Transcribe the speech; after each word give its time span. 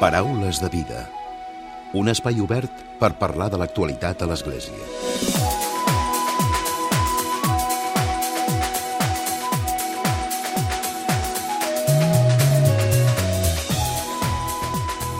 Paraules 0.00 0.58
de 0.60 0.68
vida. 0.68 1.04
Un 1.94 2.10
espai 2.10 2.40
obert 2.42 2.80
per 2.98 3.12
parlar 3.14 3.46
de 3.52 3.60
l'actualitat 3.60 4.24
a 4.24 4.26
l'Església. 4.26 4.74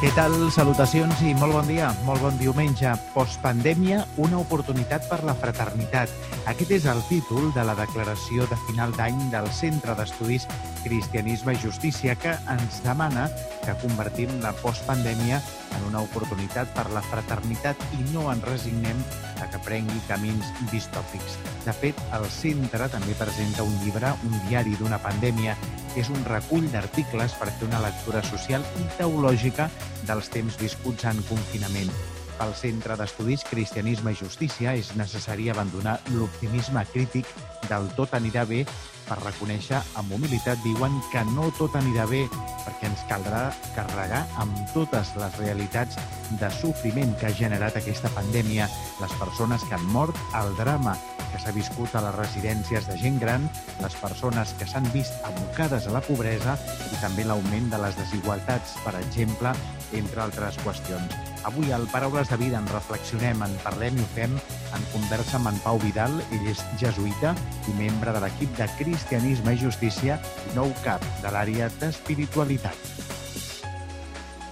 Què 0.03 0.11
tal? 0.19 0.35
Salutacions 0.53 1.23
i 1.23 1.37
molt 1.39 1.55
bon 1.55 1.71
dia, 1.71 1.95
molt 2.05 2.27
bon 2.27 2.35
diumenge. 2.43 2.91
Postpandèmia, 3.15 4.03
una 4.19 4.43
oportunitat 4.43 5.07
per 5.09 5.23
la 5.23 5.39
fraternitat. 5.39 6.11
Aquest 6.51 6.75
és 6.83 6.91
el 6.91 6.99
títol 7.07 7.55
de 7.55 7.63
la 7.63 7.79
declaració 7.79 8.51
de 8.51 8.59
final 8.67 8.93
d'any 8.99 9.31
del 9.31 9.47
Centre 9.55 9.95
d'Estudis 9.95 10.51
Cristianisme 10.85 11.55
i 11.57 11.61
Justícia 11.63 12.15
que 12.21 12.35
ens 12.53 12.81
demana 12.85 13.27
que 13.65 13.75
convertim 13.83 14.31
la 14.45 14.53
postpandèmia 14.61 15.41
en 15.75 15.87
una 15.89 16.03
oportunitat 16.05 16.71
per 16.77 16.87
la 16.93 17.03
fraternitat 17.09 17.81
i 17.99 18.03
no 18.13 18.29
ens 18.33 18.45
resignem 18.47 19.01
a 19.43 19.49
que 19.51 19.61
prengui 19.67 20.01
camins 20.09 20.53
distòpics. 20.73 21.39
De 21.65 21.75
fet, 21.75 22.01
el 22.17 22.29
centre 22.31 22.89
també 22.93 23.17
presenta 23.19 23.67
un 23.67 23.75
llibre, 23.83 24.13
un 24.29 24.37
diari 24.49 24.77
d'una 24.79 25.01
pandèmia, 25.03 25.57
que 25.95 26.03
és 26.03 26.11
un 26.13 26.27
recull 26.29 26.67
d'articles 26.73 27.39
per 27.41 27.51
fer 27.53 27.71
una 27.71 27.83
lectura 27.85 28.23
social 28.27 28.67
i 28.83 28.91
teològica 28.99 29.71
dels 30.05 30.29
temps 30.35 30.61
viscuts 30.61 31.09
en 31.11 31.25
confinament. 31.31 31.91
Pel 32.39 32.55
Centre 32.59 32.97
d'Estudis 32.99 33.45
Cristianisme 33.49 34.13
i 34.15 34.19
Justícia 34.19 34.75
és 34.79 34.93
necessari 34.99 35.51
abandonar 35.53 35.99
l'optimisme 36.17 36.83
crític 36.93 37.29
del 37.69 37.89
tot 37.99 38.15
anirà 38.17 38.45
bé 38.49 38.65
per 39.05 39.19
reconèixer 39.21 39.81
amb 40.01 40.13
humilitat 40.17 40.61
diuen 40.65 40.97
que 41.13 41.23
no 41.33 41.51
tot 41.59 41.77
anirà 41.79 42.07
bé 42.11 42.25
perquè 42.65 42.89
ens 42.89 43.05
caldrà 43.11 43.43
carregar 43.77 44.23
amb 44.43 44.61
totes 44.73 45.13
les 45.21 45.37
realitats 45.41 45.99
de 46.41 46.51
sofriment 46.59 47.13
que 47.21 47.29
ha 47.29 47.37
generat 47.37 47.77
aquesta 47.79 48.11
pandèmia, 48.17 48.69
les 49.03 49.19
persones 49.21 49.65
que 49.69 49.77
han 49.77 49.85
mort, 49.93 50.17
el 50.41 50.55
drama 50.61 50.97
que 51.35 51.43
s'ha 51.43 51.55
viscut 51.55 51.95
a 51.99 52.05
les 52.07 52.17
residències 52.17 52.89
de 52.89 52.97
gent 53.01 53.21
gran, 53.21 53.49
les 53.83 53.99
persones 54.01 54.55
que 54.59 54.69
s'han 54.71 54.87
vist 54.95 55.15
abocades 55.27 55.89
a 55.89 55.97
la 55.99 56.05
pobresa 56.07 56.57
i 56.93 57.03
també 57.03 57.27
l'augment 57.27 57.71
de 57.75 57.83
les 57.85 57.99
desigualtats, 58.01 58.79
per 58.87 58.97
exemple, 59.03 59.55
entre 59.93 60.29
altres 60.29 60.63
qüestions. 60.63 61.34
Avui 61.45 61.73
al 61.73 61.87
Paraules 61.93 62.31
de 62.31 62.39
Vida 62.41 62.57
en 62.59 62.67
reflexionem, 62.73 63.43
en 63.45 63.53
parlem 63.61 63.99
i 63.99 64.03
ho 64.03 64.11
fem 64.15 64.33
en 64.77 64.87
conversa 64.95 65.37
amb 65.37 65.51
en 65.53 65.59
Pau 65.65 65.81
Vidal. 65.83 66.17
Ell 66.33 66.47
és 66.49 66.63
jesuïta 66.81 67.35
i 67.69 67.77
membre 67.77 68.15
de 68.17 68.23
l'equip 68.25 68.55
de 68.57 68.69
Cristianisme 68.79 69.53
i 69.53 69.61
Justícia 69.61 70.17
i 70.49 70.55
nou 70.57 70.73
cap 70.87 71.05
de 71.21 71.33
l'àrea 71.35 71.69
d'espiritualitat. 71.83 72.93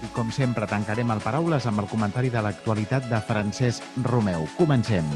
I 0.03 0.11
com 0.13 0.29
sempre, 0.35 0.69
tancarem 0.69 1.15
el 1.15 1.23
Paraules 1.23 1.65
amb 1.65 1.81
el 1.81 1.89
comentari 1.89 2.29
de 2.29 2.43
l'actualitat 2.45 3.09
de 3.09 3.23
Francesc 3.25 4.03
Romeu. 4.05 4.45
Comencem. 4.59 5.09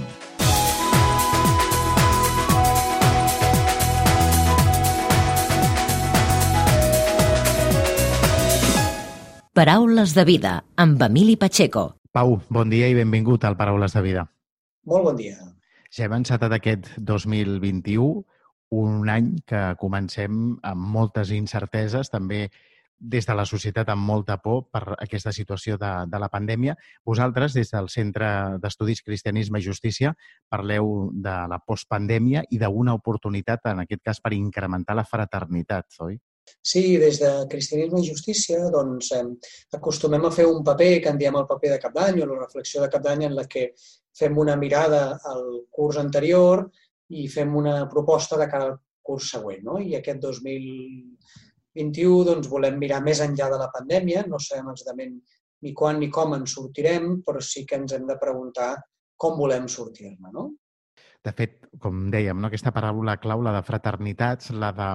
Paraules 9.58 10.12
de 10.14 10.22
vida 10.22 10.52
amb 10.78 11.02
Emili 11.02 11.34
Pacheco. 11.36 11.96
Pau, 12.14 12.36
bon 12.54 12.70
dia 12.70 12.92
i 12.92 12.94
benvingut 12.94 13.42
al 13.48 13.56
Paraules 13.58 13.96
de 13.96 14.04
Vida. 14.06 14.28
Molt 14.86 15.08
bon 15.08 15.18
dia. 15.18 15.34
Ja 15.90 16.06
hem 16.06 16.14
encetat 16.20 16.54
aquest 16.54 16.92
2021, 17.02 18.06
un 18.78 19.10
any 19.10 19.32
que 19.50 19.64
comencem 19.82 20.52
amb 20.62 20.86
moltes 20.94 21.34
incerteses, 21.34 22.14
també 22.14 22.52
des 23.00 23.26
de 23.26 23.34
la 23.34 23.48
societat 23.50 23.90
amb 23.90 24.06
molta 24.06 24.38
por 24.46 24.68
per 24.70 24.84
aquesta 25.00 25.34
situació 25.34 25.82
de, 25.82 25.92
de 26.06 26.22
la 26.22 26.30
pandèmia. 26.30 26.78
Vosaltres, 27.02 27.58
des 27.58 27.74
del 27.74 27.90
Centre 27.90 28.30
d'Estudis 28.62 29.02
Cristianisme 29.02 29.58
i 29.58 29.66
Justícia, 29.72 30.14
parleu 30.54 31.10
de 31.18 31.38
la 31.50 31.64
postpandèmia 31.66 32.46
i 32.52 32.62
d'una 32.62 32.94
oportunitat, 32.94 33.66
en 33.74 33.88
aquest 33.88 34.06
cas, 34.06 34.22
per 34.22 34.38
incrementar 34.38 35.02
la 35.02 35.10
fraternitat, 35.18 35.98
oi? 36.06 36.22
Sí, 36.62 36.98
des 37.02 37.20
de 37.22 37.32
Cristianisme 37.52 38.02
i 38.02 38.10
Justícia 38.10 38.70
doncs, 38.74 39.12
eh, 39.16 39.24
acostumem 39.78 40.26
a 40.28 40.32
fer 40.32 40.48
un 40.50 40.64
paper 40.64 40.92
que 41.04 41.14
en 41.14 41.22
diem 41.22 41.38
el 41.40 41.48
paper 41.50 41.76
de 41.76 41.80
cap 41.84 41.96
d'any 41.96 42.22
o 42.22 42.26
la 42.26 42.42
reflexió 42.42 42.82
de 42.82 42.90
cap 42.94 43.04
d'any 43.04 43.26
en 43.28 43.38
la 43.38 43.48
que 43.48 43.72
fem 44.18 44.38
una 44.38 44.56
mirada 44.56 45.20
al 45.32 45.46
curs 45.72 45.98
anterior 46.02 46.68
i 47.10 47.28
fem 47.32 47.56
una 47.56 47.88
proposta 47.90 48.38
de 48.38 48.50
cara 48.52 48.72
al 48.72 48.78
curs 49.02 49.32
següent. 49.32 49.64
No? 49.64 49.80
I 49.80 49.96
aquest 50.00 50.20
2021 50.24 52.24
doncs, 52.28 52.50
volem 52.52 52.80
mirar 52.82 53.02
més 53.06 53.22
enllà 53.24 53.50
de 53.54 53.60
la 53.62 53.72
pandèmia, 53.74 54.26
no 54.28 54.40
sabem 54.40 54.72
exactament 54.74 55.18
ni 55.64 55.74
quan 55.74 56.00
ni 56.00 56.10
com 56.14 56.36
en 56.36 56.46
sortirem, 56.46 57.22
però 57.26 57.42
sí 57.42 57.66
que 57.66 57.80
ens 57.80 57.96
hem 57.96 58.06
de 58.10 58.18
preguntar 58.22 58.76
com 59.18 59.38
volem 59.40 59.66
sortir-ne. 59.72 60.34
No? 60.34 60.52
De 61.28 61.34
fet, 61.36 61.58
com 61.84 62.06
dèiem, 62.14 62.38
no? 62.40 62.48
aquesta 62.48 62.72
paràbola 62.72 63.18
clau, 63.20 63.42
la 63.44 63.52
de 63.58 63.62
fraternitats, 63.68 64.52
la 64.64 64.70
de... 64.76 64.86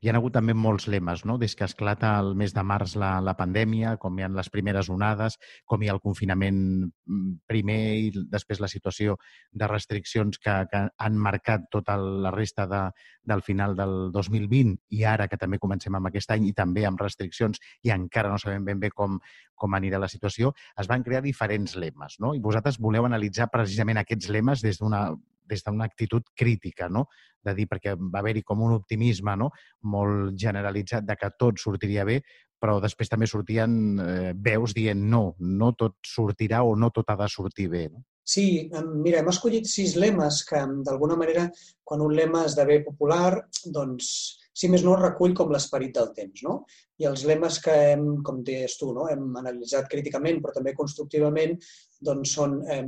hi 0.00 0.08
ha 0.08 0.14
hagut 0.16 0.32
també 0.38 0.54
molts 0.56 0.86
lemes, 0.88 1.26
no? 1.28 1.34
des 1.40 1.52
que 1.58 1.66
esclata 1.68 2.14
el 2.22 2.30
mes 2.38 2.54
de 2.56 2.62
març 2.64 2.94
la, 2.96 3.10
la 3.20 3.34
pandèmia, 3.36 3.98
com 4.00 4.16
hi 4.16 4.24
ha 4.24 4.30
les 4.32 4.48
primeres 4.54 4.88
onades, 4.94 5.36
com 5.68 5.82
hi 5.82 5.90
ha 5.90 5.96
el 5.96 6.00
confinament 6.00 6.60
mm, 6.86 7.34
primer 7.50 7.80
i 8.06 8.06
després 8.32 8.62
la 8.64 8.70
situació 8.72 9.18
de 9.52 9.68
restriccions 9.68 10.40
que, 10.40 10.54
que 10.70 10.80
han 10.96 11.18
marcat 11.26 11.66
tota 11.74 11.98
la 12.00 12.32
resta 12.32 12.64
de, 12.70 12.80
del 13.28 13.44
final 13.44 13.76
del 13.76 13.96
2020 14.14 14.78
i 14.96 15.04
ara 15.04 15.28
que 15.28 15.40
també 15.42 15.60
comencem 15.60 15.98
amb 15.98 16.08
aquest 16.08 16.32
any 16.32 16.48
i 16.48 16.54
també 16.56 16.86
amb 16.88 17.04
restriccions 17.04 17.60
i 17.84 17.92
encara 17.92 18.32
no 18.32 18.40
sabem 18.40 18.64
ben 18.64 18.80
bé 18.80 18.90
com, 18.96 19.18
com 19.54 19.76
anirà 19.76 20.00
la 20.00 20.08
situació, 20.08 20.54
es 20.80 20.88
van 20.88 21.04
crear 21.04 21.20
diferents 21.20 21.76
lemes. 21.76 22.16
No? 22.18 22.32
I 22.32 22.40
vosaltres 22.40 22.80
voleu 22.80 23.04
analitzar 23.04 23.50
precisament 23.52 24.00
aquests 24.00 24.32
lemes 24.32 24.64
des 24.64 24.80
d'una 24.80 25.04
des 25.48 25.64
d'una 25.64 25.84
actitud 25.84 26.22
crítica, 26.34 26.88
no? 26.88 27.06
de 27.42 27.54
dir, 27.56 27.66
perquè 27.66 27.96
va 27.98 28.20
haver-hi 28.20 28.44
com 28.46 28.62
un 28.62 28.76
optimisme 28.76 29.34
no? 29.36 29.50
molt 29.90 30.38
generalitzat 30.38 31.04
de 31.06 31.16
que 31.18 31.30
tot 31.38 31.58
sortiria 31.58 32.04
bé, 32.06 32.20
però 32.62 32.78
després 32.82 33.10
també 33.10 33.26
sortien 33.26 33.72
eh, 33.98 34.32
veus 34.38 34.74
dient 34.74 35.00
no, 35.10 35.34
no 35.40 35.72
tot 35.78 35.98
sortirà 36.06 36.62
o 36.62 36.76
no 36.78 36.92
tot 36.94 37.10
ha 37.10 37.18
de 37.18 37.28
sortir 37.28 37.68
bé. 37.72 37.88
No? 37.90 38.04
Sí, 38.22 38.70
mira, 39.02 39.18
hem 39.18 39.30
escollit 39.32 39.66
sis 39.66 39.96
lemes 39.98 40.44
que, 40.46 40.60
d'alguna 40.86 41.16
manera, 41.18 41.48
quan 41.82 42.04
un 42.04 42.14
lema 42.14 42.44
esdevé 42.46 42.78
popular, 42.86 43.40
doncs 43.74 44.12
si 44.52 44.68
més 44.68 44.84
no, 44.84 44.94
recull 44.98 45.34
com 45.36 45.52
l'esperit 45.52 45.94
del 45.96 46.10
temps. 46.16 46.42
No? 46.44 46.58
I 47.00 47.08
els 47.10 47.24
lemes 47.28 47.58
que 47.64 47.74
hem, 47.92 48.04
com 48.26 48.42
deies 48.44 48.76
tu, 48.80 48.92
no? 48.96 49.08
hem 49.12 49.24
analitzat 49.40 49.88
críticament, 49.92 50.42
però 50.44 50.54
també 50.58 50.74
constructivament, 50.76 51.56
doncs 52.04 52.36
són, 52.36 52.58
eh, 52.70 52.84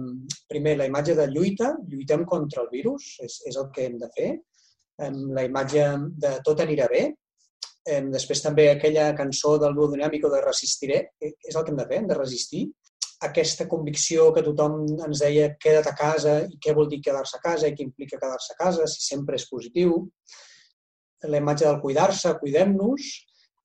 primer, 0.50 0.76
la 0.80 0.88
imatge 0.90 1.16
de 1.18 1.28
lluita, 1.32 1.74
lluitem 1.88 2.26
contra 2.28 2.64
el 2.64 2.70
virus, 2.72 3.14
és, 3.24 3.40
és 3.48 3.60
el 3.60 3.70
que 3.74 3.88
hem 3.88 3.98
de 4.02 4.10
fer. 4.16 4.30
Eh, 5.00 5.12
la 5.36 5.46
imatge 5.48 5.90
de 6.20 6.36
tot 6.46 6.60
anirà 6.62 6.88
bé, 6.92 7.04
eh, 7.88 8.00
després 8.12 8.44
també 8.44 8.70
aquella 8.70 9.12
cançó 9.16 9.56
del 9.58 9.76
duo 9.76 9.90
dinàmico 9.92 10.30
de 10.32 10.44
resistiré, 10.44 11.04
és 11.20 11.54
el 11.54 11.62
que 11.64 11.72
hem 11.72 11.80
de 11.80 11.88
fer, 11.90 12.00
hem 12.02 12.10
de 12.12 12.18
resistir. 12.20 12.64
Aquesta 13.24 13.64
convicció 13.70 14.32
que 14.36 14.42
tothom 14.44 14.82
ens 15.06 15.22
deia 15.22 15.54
queda't 15.56 15.88
a 15.88 15.94
casa 15.96 16.42
i 16.44 16.58
què 16.60 16.74
vol 16.76 16.90
dir 16.90 17.00
quedar-se 17.00 17.38
a 17.38 17.40
casa 17.40 17.70
i 17.70 17.72
què 17.76 17.86
implica 17.86 18.18
quedar-se 18.20 18.52
a 18.52 18.58
casa, 18.58 18.88
si 18.90 19.00
sempre 19.06 19.38
és 19.40 19.46
positiu 19.48 20.02
la 21.28 21.40
imatge 21.40 21.66
del 21.66 21.80
cuidar-se, 21.82 22.34
cuidem-nos, 22.40 23.12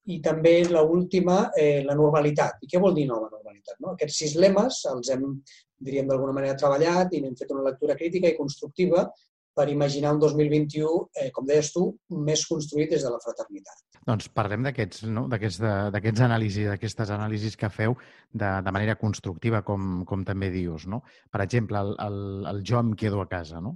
i 0.09 0.20
també 0.25 0.64
la 0.70 0.81
última, 0.81 1.40
eh, 1.58 1.84
la 1.86 1.96
normalitat. 1.97 2.64
I 2.66 2.70
què 2.70 2.81
vol 2.81 2.96
dir 2.97 3.06
nova 3.09 3.30
normalitat? 3.30 3.78
No? 3.84 3.94
Aquests 3.94 4.22
sis 4.24 4.36
lemes 4.42 4.84
els 4.90 5.12
hem, 5.14 5.25
diríem, 5.78 6.08
d'alguna 6.09 6.34
manera 6.36 6.58
treballat 6.58 7.14
i 7.14 7.22
n'hem 7.22 7.36
fet 7.38 7.52
una 7.53 7.68
lectura 7.68 7.97
crítica 8.00 8.31
i 8.31 8.38
constructiva 8.38 9.06
per 9.59 9.68
imaginar 9.70 10.14
un 10.16 10.22
2021, 10.22 11.09
eh, 11.20 11.30
com 11.36 11.46
deies 11.46 11.72
tu, 11.75 11.86
més 12.25 12.46
construït 12.47 12.94
des 12.94 13.03
de 13.03 13.12
la 13.12 13.20
fraternitat. 13.22 13.84
Doncs 14.08 14.30
parlem 14.34 14.64
d'aquests 14.66 15.03
no? 15.12 15.26
d'aquests 15.30 16.22
anàlisis, 16.26 16.70
d'aquestes 16.72 17.11
anàlisis 17.14 17.58
que 17.59 17.70
feu 17.70 17.97
de, 18.32 18.50
de 18.66 18.73
manera 18.73 18.96
constructiva, 19.02 19.61
com, 19.67 20.06
com 20.09 20.23
també 20.26 20.50
dius. 20.53 20.88
No? 20.88 21.03
Per 21.29 21.44
exemple, 21.44 21.82
el, 21.84 21.94
el, 22.06 22.20
el 22.53 22.64
jo 22.66 22.79
em 22.79 22.96
quedo 22.97 23.22
a 23.22 23.28
casa. 23.29 23.59
No? 23.61 23.76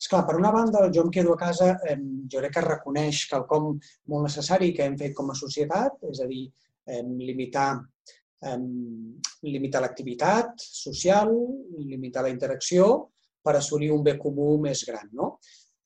Esclar, 0.00 0.24
per 0.28 0.36
una 0.38 0.52
banda, 0.54 0.84
Jo 0.94 1.06
em 1.06 1.10
quedo 1.14 1.34
a 1.34 1.40
casa 1.40 1.72
eh, 1.88 1.96
jo 2.30 2.42
crec 2.42 2.56
que 2.56 2.66
reconeix 2.66 3.24
quelcom 3.30 3.72
molt 4.08 4.28
necessari 4.28 4.72
que 4.76 4.84
hem 4.86 4.98
fet 5.00 5.14
com 5.16 5.30
a 5.30 5.38
societat, 5.38 5.98
és 6.10 6.20
a 6.20 6.28
dir, 6.30 6.46
eh, 6.86 7.02
limitar, 7.02 7.70
limitar 9.46 9.80
l'activitat 9.84 10.58
social, 10.58 11.28
limitar 11.78 12.24
la 12.26 12.32
interacció 12.32 12.86
per 13.42 13.54
assolir 13.54 13.92
un 13.94 14.02
bé 14.02 14.16
comú 14.18 14.56
més 14.62 14.82
gran. 14.88 15.06
No? 15.14 15.36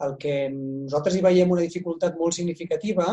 El 0.05 0.17
que 0.21 0.37
nosaltres 0.53 1.17
hi 1.17 1.25
veiem 1.25 1.53
una 1.53 1.65
dificultat 1.65 2.17
molt 2.21 2.37
significativa 2.37 3.11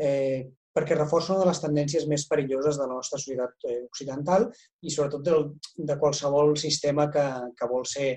eh, 0.00 0.48
perquè 0.76 0.96
reforça 0.96 1.34
una 1.34 1.44
de 1.44 1.50
les 1.50 1.62
tendències 1.62 2.06
més 2.10 2.26
perilloses 2.30 2.78
de 2.78 2.86
la 2.86 2.98
nostra 2.98 3.18
societat 3.18 3.68
eh, 3.68 3.78
occidental 3.88 4.46
i 4.84 4.92
sobretot 4.92 5.24
del, 5.26 5.46
de 5.76 5.96
qualsevol 5.98 6.54
sistema 6.60 7.08
que, 7.12 7.24
que 7.56 7.70
vol 7.70 7.88
ser 7.88 8.10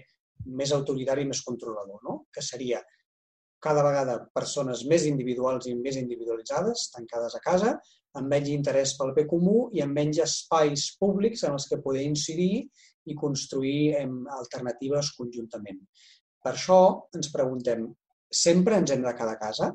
més 0.45 0.74
autoritari 0.75 1.24
i 1.24 1.30
més 1.30 1.44
controlador, 1.45 2.00
no? 2.04 2.24
que 2.34 2.44
seria 2.44 2.81
cada 3.63 3.84
vegada 3.86 4.18
persones 4.36 4.84
més 4.92 5.06
individuals 5.07 5.69
i 5.72 5.75
més 5.78 5.95
individualitzades, 6.00 6.90
tancades 6.92 7.38
a 7.38 7.42
casa, 7.44 7.78
amb 8.19 8.30
menys 8.30 8.50
interès 8.51 8.94
pel 8.98 9.13
bé 9.16 9.24
comú 9.30 9.69
i 9.74 9.81
amb 9.84 9.95
menys 9.98 10.19
espais 10.25 10.90
públics 11.00 11.45
en 11.48 11.56
els 11.56 11.69
que 11.69 11.80
poder 11.86 12.04
incidir 12.06 12.66
i 13.10 13.16
construir 13.16 13.95
alternatives 14.38 15.13
conjuntament. 15.18 15.80
Per 16.44 16.51
això 16.51 16.80
ens 17.16 17.31
preguntem, 17.31 17.88
sempre 18.44 18.78
ens 18.80 18.92
hem 18.92 19.04
de 19.06 19.16
quedar 19.16 19.38
a 19.38 19.42
casa? 19.42 19.72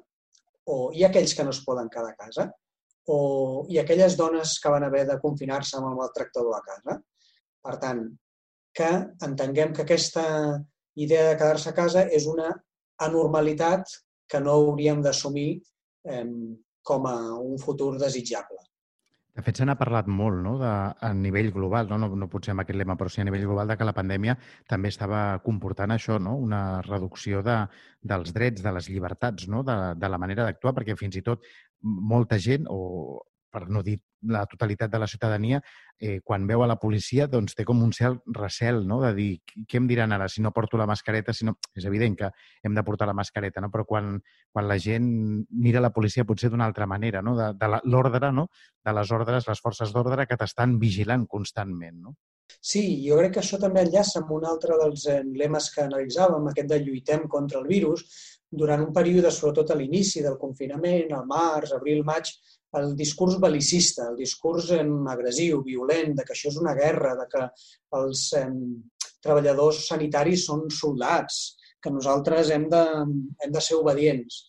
O 0.68 0.78
hi 0.92 1.04
ha 1.04 1.08
aquells 1.08 1.34
que 1.34 1.46
no 1.46 1.54
es 1.56 1.62
poden 1.64 1.88
quedar 1.92 2.12
a 2.12 2.18
casa? 2.20 2.48
O 3.08 3.18
hi 3.72 3.78
ha 3.78 3.86
aquelles 3.86 4.18
dones 4.20 4.58
que 4.60 4.72
van 4.74 4.84
haver 4.84 5.06
de 5.08 5.16
confinar-se 5.22 5.78
amb 5.78 5.88
el 5.90 5.96
maltractador 5.96 6.58
a 6.58 6.64
casa? 6.66 6.98
Per 7.64 7.76
tant, 7.80 8.04
que 8.74 8.90
entenguem 9.26 9.72
que 9.74 9.84
aquesta 9.84 10.24
idea 10.98 11.28
de 11.30 11.36
quedar-se 11.38 11.70
a 11.70 11.76
casa 11.76 12.06
és 12.14 12.26
una 12.26 12.50
anormalitat 13.08 13.86
que 14.28 14.40
no 14.42 14.56
hauríem 14.58 15.02
d'assumir 15.02 15.50
eh, 16.04 16.24
com 16.82 17.06
a 17.06 17.18
un 17.38 17.58
futur 17.62 17.94
desitjable. 18.00 18.58
De 19.38 19.44
fet, 19.46 19.60
se 19.60 19.66
n'ha 19.68 19.76
parlat 19.78 20.08
molt 20.10 20.40
no? 20.42 20.56
de, 20.58 20.70
a 21.06 21.08
nivell 21.14 21.52
global, 21.54 21.86
no? 21.86 21.98
No, 22.02 22.08
no 22.18 22.26
potser 22.30 22.50
amb 22.50 22.64
aquest 22.64 22.80
lema, 22.80 22.96
però 22.98 23.12
sí 23.12 23.22
a 23.22 23.26
nivell 23.28 23.44
global, 23.46 23.70
de 23.70 23.76
que 23.78 23.86
la 23.86 23.94
pandèmia 23.94 24.34
també 24.66 24.90
estava 24.90 25.20
comportant 25.44 25.94
això, 25.94 26.16
no? 26.18 26.32
una 26.42 26.80
reducció 26.82 27.44
de, 27.46 27.60
dels 28.02 28.34
drets, 28.34 28.64
de 28.64 28.72
les 28.74 28.88
llibertats, 28.90 29.46
no? 29.46 29.62
de, 29.62 29.76
de 29.94 30.10
la 30.10 30.18
manera 30.18 30.48
d'actuar, 30.48 30.74
perquè 30.80 30.98
fins 30.98 31.20
i 31.20 31.22
tot 31.22 31.46
molta 31.82 32.40
gent, 32.42 32.66
o 32.66 33.22
per 33.50 33.68
no 33.68 33.82
dir 33.82 33.98
la 34.28 34.44
totalitat 34.46 34.90
de 34.90 34.98
la 34.98 35.06
ciutadania, 35.06 35.60
eh, 35.98 36.20
quan 36.24 36.46
veu 36.46 36.62
a 36.62 36.66
la 36.66 36.78
policia, 36.78 37.28
doncs 37.30 37.54
té 37.54 37.64
com 37.64 37.82
un 37.82 37.92
cel 37.94 38.18
recel, 38.34 38.80
no?, 38.86 39.00
de 39.02 39.12
dir, 39.14 39.28
què 39.68 39.78
em 39.78 39.86
diran 39.90 40.12
ara 40.12 40.28
si 40.28 40.42
no 40.42 40.52
porto 40.52 40.78
la 40.78 40.88
mascareta? 40.90 41.32
Si 41.32 41.46
no... 41.46 41.54
És 41.78 41.86
evident 41.86 42.16
que 42.18 42.30
hem 42.62 42.74
de 42.74 42.84
portar 42.86 43.06
la 43.06 43.14
mascareta, 43.14 43.62
no? 43.62 43.70
Però 43.70 43.84
quan, 43.86 44.16
quan 44.52 44.68
la 44.68 44.78
gent 44.82 45.08
mira 45.50 45.82
la 45.84 45.92
policia 45.94 46.26
potser 46.26 46.50
d'una 46.50 46.66
altra 46.66 46.86
manera, 46.86 47.22
no?, 47.22 47.36
de, 47.38 47.52
de 47.58 47.82
l'ordre, 47.84 48.32
no?, 48.32 48.48
de 48.84 48.96
les 48.96 49.12
ordres, 49.12 49.46
les 49.46 49.62
forces 49.62 49.94
d'ordre 49.94 50.26
que 50.26 50.38
t'estan 50.40 50.78
vigilant 50.82 51.26
constantment, 51.26 52.02
no? 52.08 52.16
Sí, 52.64 52.82
jo 53.04 53.18
crec 53.18 53.34
que 53.36 53.40
això 53.42 53.58
també 53.60 53.82
enllaça 53.84 54.22
amb 54.22 54.30
un 54.32 54.46
altre 54.48 54.78
dels 54.80 55.04
lemes 55.36 55.68
que 55.74 55.84
analitzàvem, 55.84 56.48
aquest 56.48 56.70
de 56.70 56.78
lluitem 56.80 57.26
contra 57.28 57.60
el 57.60 57.68
virus, 57.68 58.06
durant 58.50 58.80
un 58.80 58.92
període, 58.96 59.30
sobretot 59.30 59.70
a 59.70 59.76
l'inici 59.76 60.22
del 60.24 60.38
confinament, 60.40 61.12
al 61.12 61.26
març, 61.28 61.74
abril, 61.76 62.00
maig, 62.08 62.32
el 62.76 62.94
discurs 62.96 63.38
belicista, 63.40 64.08
el 64.10 64.16
discurs 64.16 64.70
eh, 64.76 64.84
agressiu, 65.12 65.62
violent, 65.64 66.14
de 66.18 66.24
que 66.24 66.34
això 66.34 66.50
és 66.52 66.58
una 66.60 66.74
guerra, 66.76 67.14
de 67.16 67.26
que 67.32 67.46
els 67.98 68.24
eh, 68.36 68.48
treballadors 69.24 69.86
sanitaris 69.88 70.44
són 70.48 70.66
soldats, 70.72 71.56
que 71.82 71.92
nosaltres 71.94 72.50
hem 72.50 72.66
de, 72.70 72.84
hem 73.44 73.54
de 73.54 73.62
ser 73.62 73.78
obedients. 73.78 74.42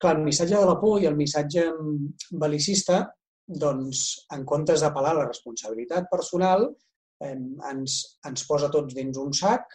Clar, 0.00 0.16
el 0.18 0.24
missatge 0.24 0.56
de 0.56 0.66
la 0.68 0.78
por 0.80 1.00
i 1.00 1.08
el 1.08 1.16
missatge 1.16 1.68
belicista, 2.42 3.04
doncs, 3.46 4.02
en 4.34 4.42
comptes 4.48 4.82
d'apel·lar 4.82 5.14
la 5.16 5.28
responsabilitat 5.28 6.10
personal, 6.10 6.66
eh, 7.22 7.36
ens, 7.70 8.00
ens 8.26 8.48
posa 8.48 8.72
tots 8.72 8.96
dins 8.96 9.20
un 9.22 9.32
sac 9.36 9.70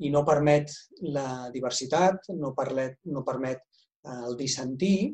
i 0.00 0.10
no 0.10 0.24
permet 0.24 0.72
la 1.12 1.50
diversitat, 1.52 2.32
no, 2.40 2.54
permet, 2.56 2.96
no 3.12 3.22
permet 3.26 3.60
eh, 3.60 4.22
el 4.30 4.38
dissentir 4.40 5.12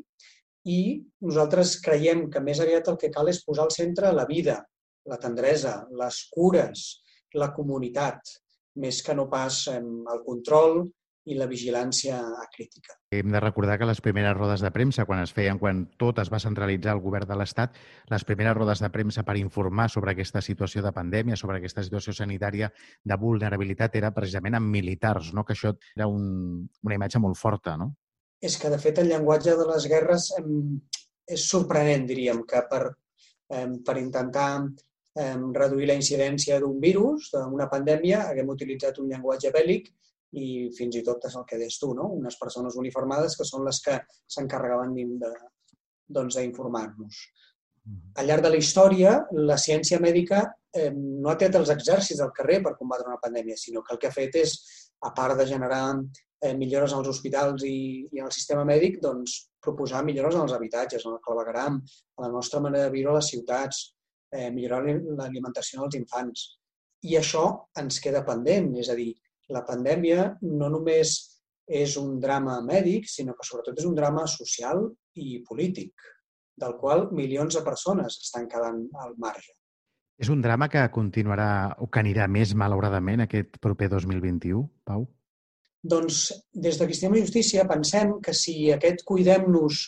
i 0.67 0.79
nosaltres 1.23 1.77
creiem 1.83 2.27
que 2.31 2.43
més 2.43 2.59
aviat 2.63 2.89
el 2.91 2.99
que 2.99 3.11
cal 3.13 3.31
és 3.31 3.43
posar 3.45 3.67
al 3.67 3.73
centre 3.75 4.11
la 4.15 4.27
vida, 4.29 4.59
la 5.07 5.19
tendresa, 5.21 5.79
les 6.01 6.19
cures, 6.33 6.85
la 7.39 7.53
comunitat, 7.55 8.19
més 8.77 9.01
que 9.03 9.15
no 9.15 9.27
pas 9.31 9.65
el 9.71 10.23
control 10.25 10.83
i 11.27 11.35
la 11.35 11.47
vigilància 11.47 12.19
crítica. 12.53 12.95
Hem 13.11 13.33
de 13.33 13.39
recordar 13.43 13.75
que 13.79 13.87
les 13.87 13.99
primeres 14.03 14.35
rodes 14.37 14.63
de 14.63 14.71
premsa, 14.71 15.03
quan 15.05 15.19
es 15.19 15.33
feien, 15.35 15.59
quan 15.59 15.83
tot 15.99 16.21
es 16.23 16.31
va 16.31 16.39
centralitzar 16.39 16.93
al 16.93 17.01
govern 17.03 17.27
de 17.27 17.35
l'Estat, 17.39 17.75
les 18.13 18.23
primeres 18.27 18.55
rodes 18.55 18.83
de 18.83 18.89
premsa 18.93 19.25
per 19.27 19.35
informar 19.39 19.89
sobre 19.91 20.13
aquesta 20.13 20.43
situació 20.45 20.83
de 20.85 20.93
pandèmia, 20.95 21.39
sobre 21.39 21.59
aquesta 21.59 21.83
situació 21.83 22.15
sanitària 22.15 22.71
de 23.03 23.19
vulnerabilitat, 23.19 23.99
era 23.99 24.13
precisament 24.15 24.59
amb 24.59 24.71
militars, 24.71 25.33
no? 25.35 25.43
que 25.43 25.55
això 25.57 25.75
era 25.97 26.07
un, 26.07 26.67
una 26.83 26.99
imatge 26.99 27.19
molt 27.23 27.39
forta, 27.39 27.75
no? 27.75 27.91
És 28.41 28.57
que, 28.61 28.69
de 28.69 28.79
fet, 28.81 28.99
el 29.01 29.09
llenguatge 29.11 29.55
de 29.57 29.65
les 29.69 29.87
guerres 29.89 30.29
és 31.27 31.45
sorprenent, 31.49 32.05
diríem, 32.09 32.43
que 32.47 32.61
per, 32.69 32.83
per 33.47 33.97
intentar 33.99 34.49
reduir 35.53 35.87
la 35.89 35.97
incidència 35.97 36.59
d'un 36.61 36.77
virus, 36.79 37.31
d'una 37.33 37.67
pandèmia, 37.71 38.27
haguem 38.29 38.53
utilitzat 38.53 38.99
un 39.01 39.09
llenguatge 39.09 39.51
bèl·lic 39.55 39.89
i 40.37 40.69
fins 40.77 40.97
i 40.99 41.03
tot 41.05 41.25
és 41.25 41.35
el 41.39 41.45
que 41.47 41.57
deies 41.57 41.79
tu, 41.79 41.93
no? 41.95 42.09
unes 42.19 42.37
persones 42.37 42.75
uniformades 42.77 43.37
que 43.37 43.47
són 43.47 43.65
les 43.65 43.79
que 43.81 43.97
s'encarregaven 44.27 44.93
doncs, 46.07 46.37
d'informar-nos. 46.37 47.21
Mm-hmm. 47.87 48.13
Al 48.21 48.27
llarg 48.29 48.43
de 48.45 48.51
la 48.51 48.59
història, 48.61 49.13
la 49.31 49.57
ciència 49.57 49.99
mèdica 50.03 50.43
eh, 50.75 50.91
no 50.91 51.31
ha 51.31 51.37
tret 51.39 51.55
els 51.55 51.71
exèrcits 51.73 52.21
al 52.21 52.35
carrer 52.35 52.61
per 52.63 52.75
combatre 52.77 53.07
una 53.09 53.21
pandèmia, 53.23 53.57
sinó 53.57 53.81
que 53.81 53.95
el 53.95 54.01
que 54.03 54.11
ha 54.11 54.15
fet 54.15 54.37
és, 54.43 54.57
a 55.05 55.13
part 55.13 55.37
de 55.37 55.45
generar 55.45 55.81
eh, 56.41 56.53
millores 56.57 56.93
als 56.93 57.07
hospitals 57.11 57.63
i, 57.65 58.07
i 58.11 58.23
el 58.23 58.31
sistema 58.31 58.65
mèdic, 58.67 58.99
doncs, 59.03 59.37
proposar 59.63 60.03
millores 60.05 60.35
en 60.35 60.45
els 60.45 60.55
habitatges, 60.55 61.05
en 61.05 61.15
el 61.17 61.23
clavegaram, 61.25 61.79
a 62.17 62.25
la 62.25 62.31
nostra 62.33 62.61
manera 62.63 62.87
de 62.87 62.95
viure 62.95 63.13
a 63.13 63.17
les 63.19 63.31
ciutats, 63.33 63.81
eh, 64.33 64.49
millorar 64.51 64.83
l'alimentació 64.87 65.81
dels 65.83 65.97
infants. 65.99 66.45
I 67.07 67.17
això 67.19 67.45
ens 67.79 67.99
queda 68.03 68.25
pendent, 68.27 68.73
és 68.79 68.89
a 68.89 68.95
dir, 68.97 69.11
la 69.53 69.63
pandèmia 69.67 70.31
no 70.43 70.69
només 70.69 71.17
és 71.67 71.97
un 71.99 72.17
drama 72.23 72.59
mèdic, 72.63 73.07
sinó 73.11 73.35
que 73.35 73.45
sobretot 73.47 73.79
és 73.79 73.87
un 73.87 73.95
drama 73.95 74.25
social 74.31 74.85
i 75.19 75.41
polític, 75.47 75.93
del 76.57 76.77
qual 76.79 77.09
milions 77.11 77.57
de 77.57 77.63
persones 77.65 78.17
estan 78.23 78.47
quedant 78.49 78.81
al 79.03 79.13
marge. 79.19 79.53
És 80.17 80.31
un 80.33 80.41
drama 80.41 80.65
que 80.73 80.81
continuarà 80.89 81.75
o 81.83 81.89
que 81.91 82.01
anirà 82.01 82.25
més, 82.31 82.55
malauradament, 82.57 83.21
aquest 83.21 83.59
proper 83.61 83.91
2021, 83.93 84.63
Pau? 84.87 85.05
Doncs 85.87 86.25
des 86.53 86.79
de 86.79 86.87
Cristianisme 86.89 87.21
i 87.21 87.27
Justícia 87.27 87.67
pensem 87.69 88.17
que 88.23 88.33
si 88.35 88.71
aquest 88.73 89.05
cuidem-nos 89.07 89.83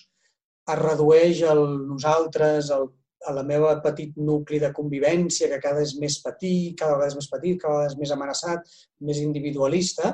es 0.69 0.79
redueix 0.79 1.41
al 1.49 1.63
nosaltres, 1.89 2.69
al, 2.75 2.87
a 3.27 3.33
la 3.35 3.43
meva 3.43 3.73
petit 3.83 4.15
nucli 4.17 4.59
de 4.61 4.71
convivència, 4.75 5.49
que 5.51 5.59
cada 5.63 5.83
és 5.83 5.95
més 5.99 6.19
petit, 6.23 6.75
cada 6.79 6.95
vegada 6.95 7.11
és 7.11 7.17
més 7.19 7.29
petit, 7.31 7.59
cada 7.61 7.81
vegada 7.81 7.91
és 7.91 7.99
més 7.99 8.13
amenaçat, 8.15 8.71
més 9.09 9.19
individualista, 9.23 10.13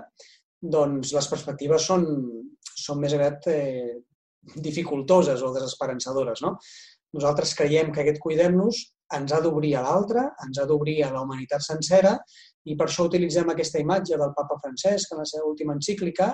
doncs 0.77 1.13
les 1.13 1.29
perspectives 1.29 1.85
són, 1.91 2.05
són 2.85 3.01
més 3.01 3.13
aviat 3.13 3.49
eh, 3.53 3.95
dificultoses 4.55 5.43
o 5.43 5.53
desesperançadores. 5.53 6.41
No? 6.45 6.55
Nosaltres 7.15 7.55
creiem 7.55 7.93
que 7.95 8.03
aquest 8.03 8.19
cuidem-nos 8.23 8.81
ens 9.15 9.31
ha 9.31 9.39
d'obrir 9.43 9.75
a 9.77 9.83
l'altre, 9.85 10.25
ens 10.43 10.59
ha 10.59 10.65
d'obrir 10.67 10.97
a 11.05 11.11
la 11.13 11.21
humanitat 11.23 11.63
sencera 11.63 12.15
i 12.65 12.75
per 12.75 12.87
això 12.89 13.05
utilitzem 13.07 13.51
aquesta 13.51 13.79
imatge 13.79 14.17
del 14.19 14.33
papa 14.35 14.57
Francesc 14.63 15.13
en 15.13 15.21
la 15.21 15.27
seva 15.29 15.47
última 15.47 15.75
encíclica 15.77 16.33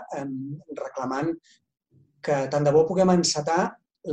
reclamant 0.79 1.33
que 2.23 2.37
tant 2.53 2.65
de 2.65 2.73
bo 2.73 2.85
puguem 2.87 3.11
encetar 3.13 3.61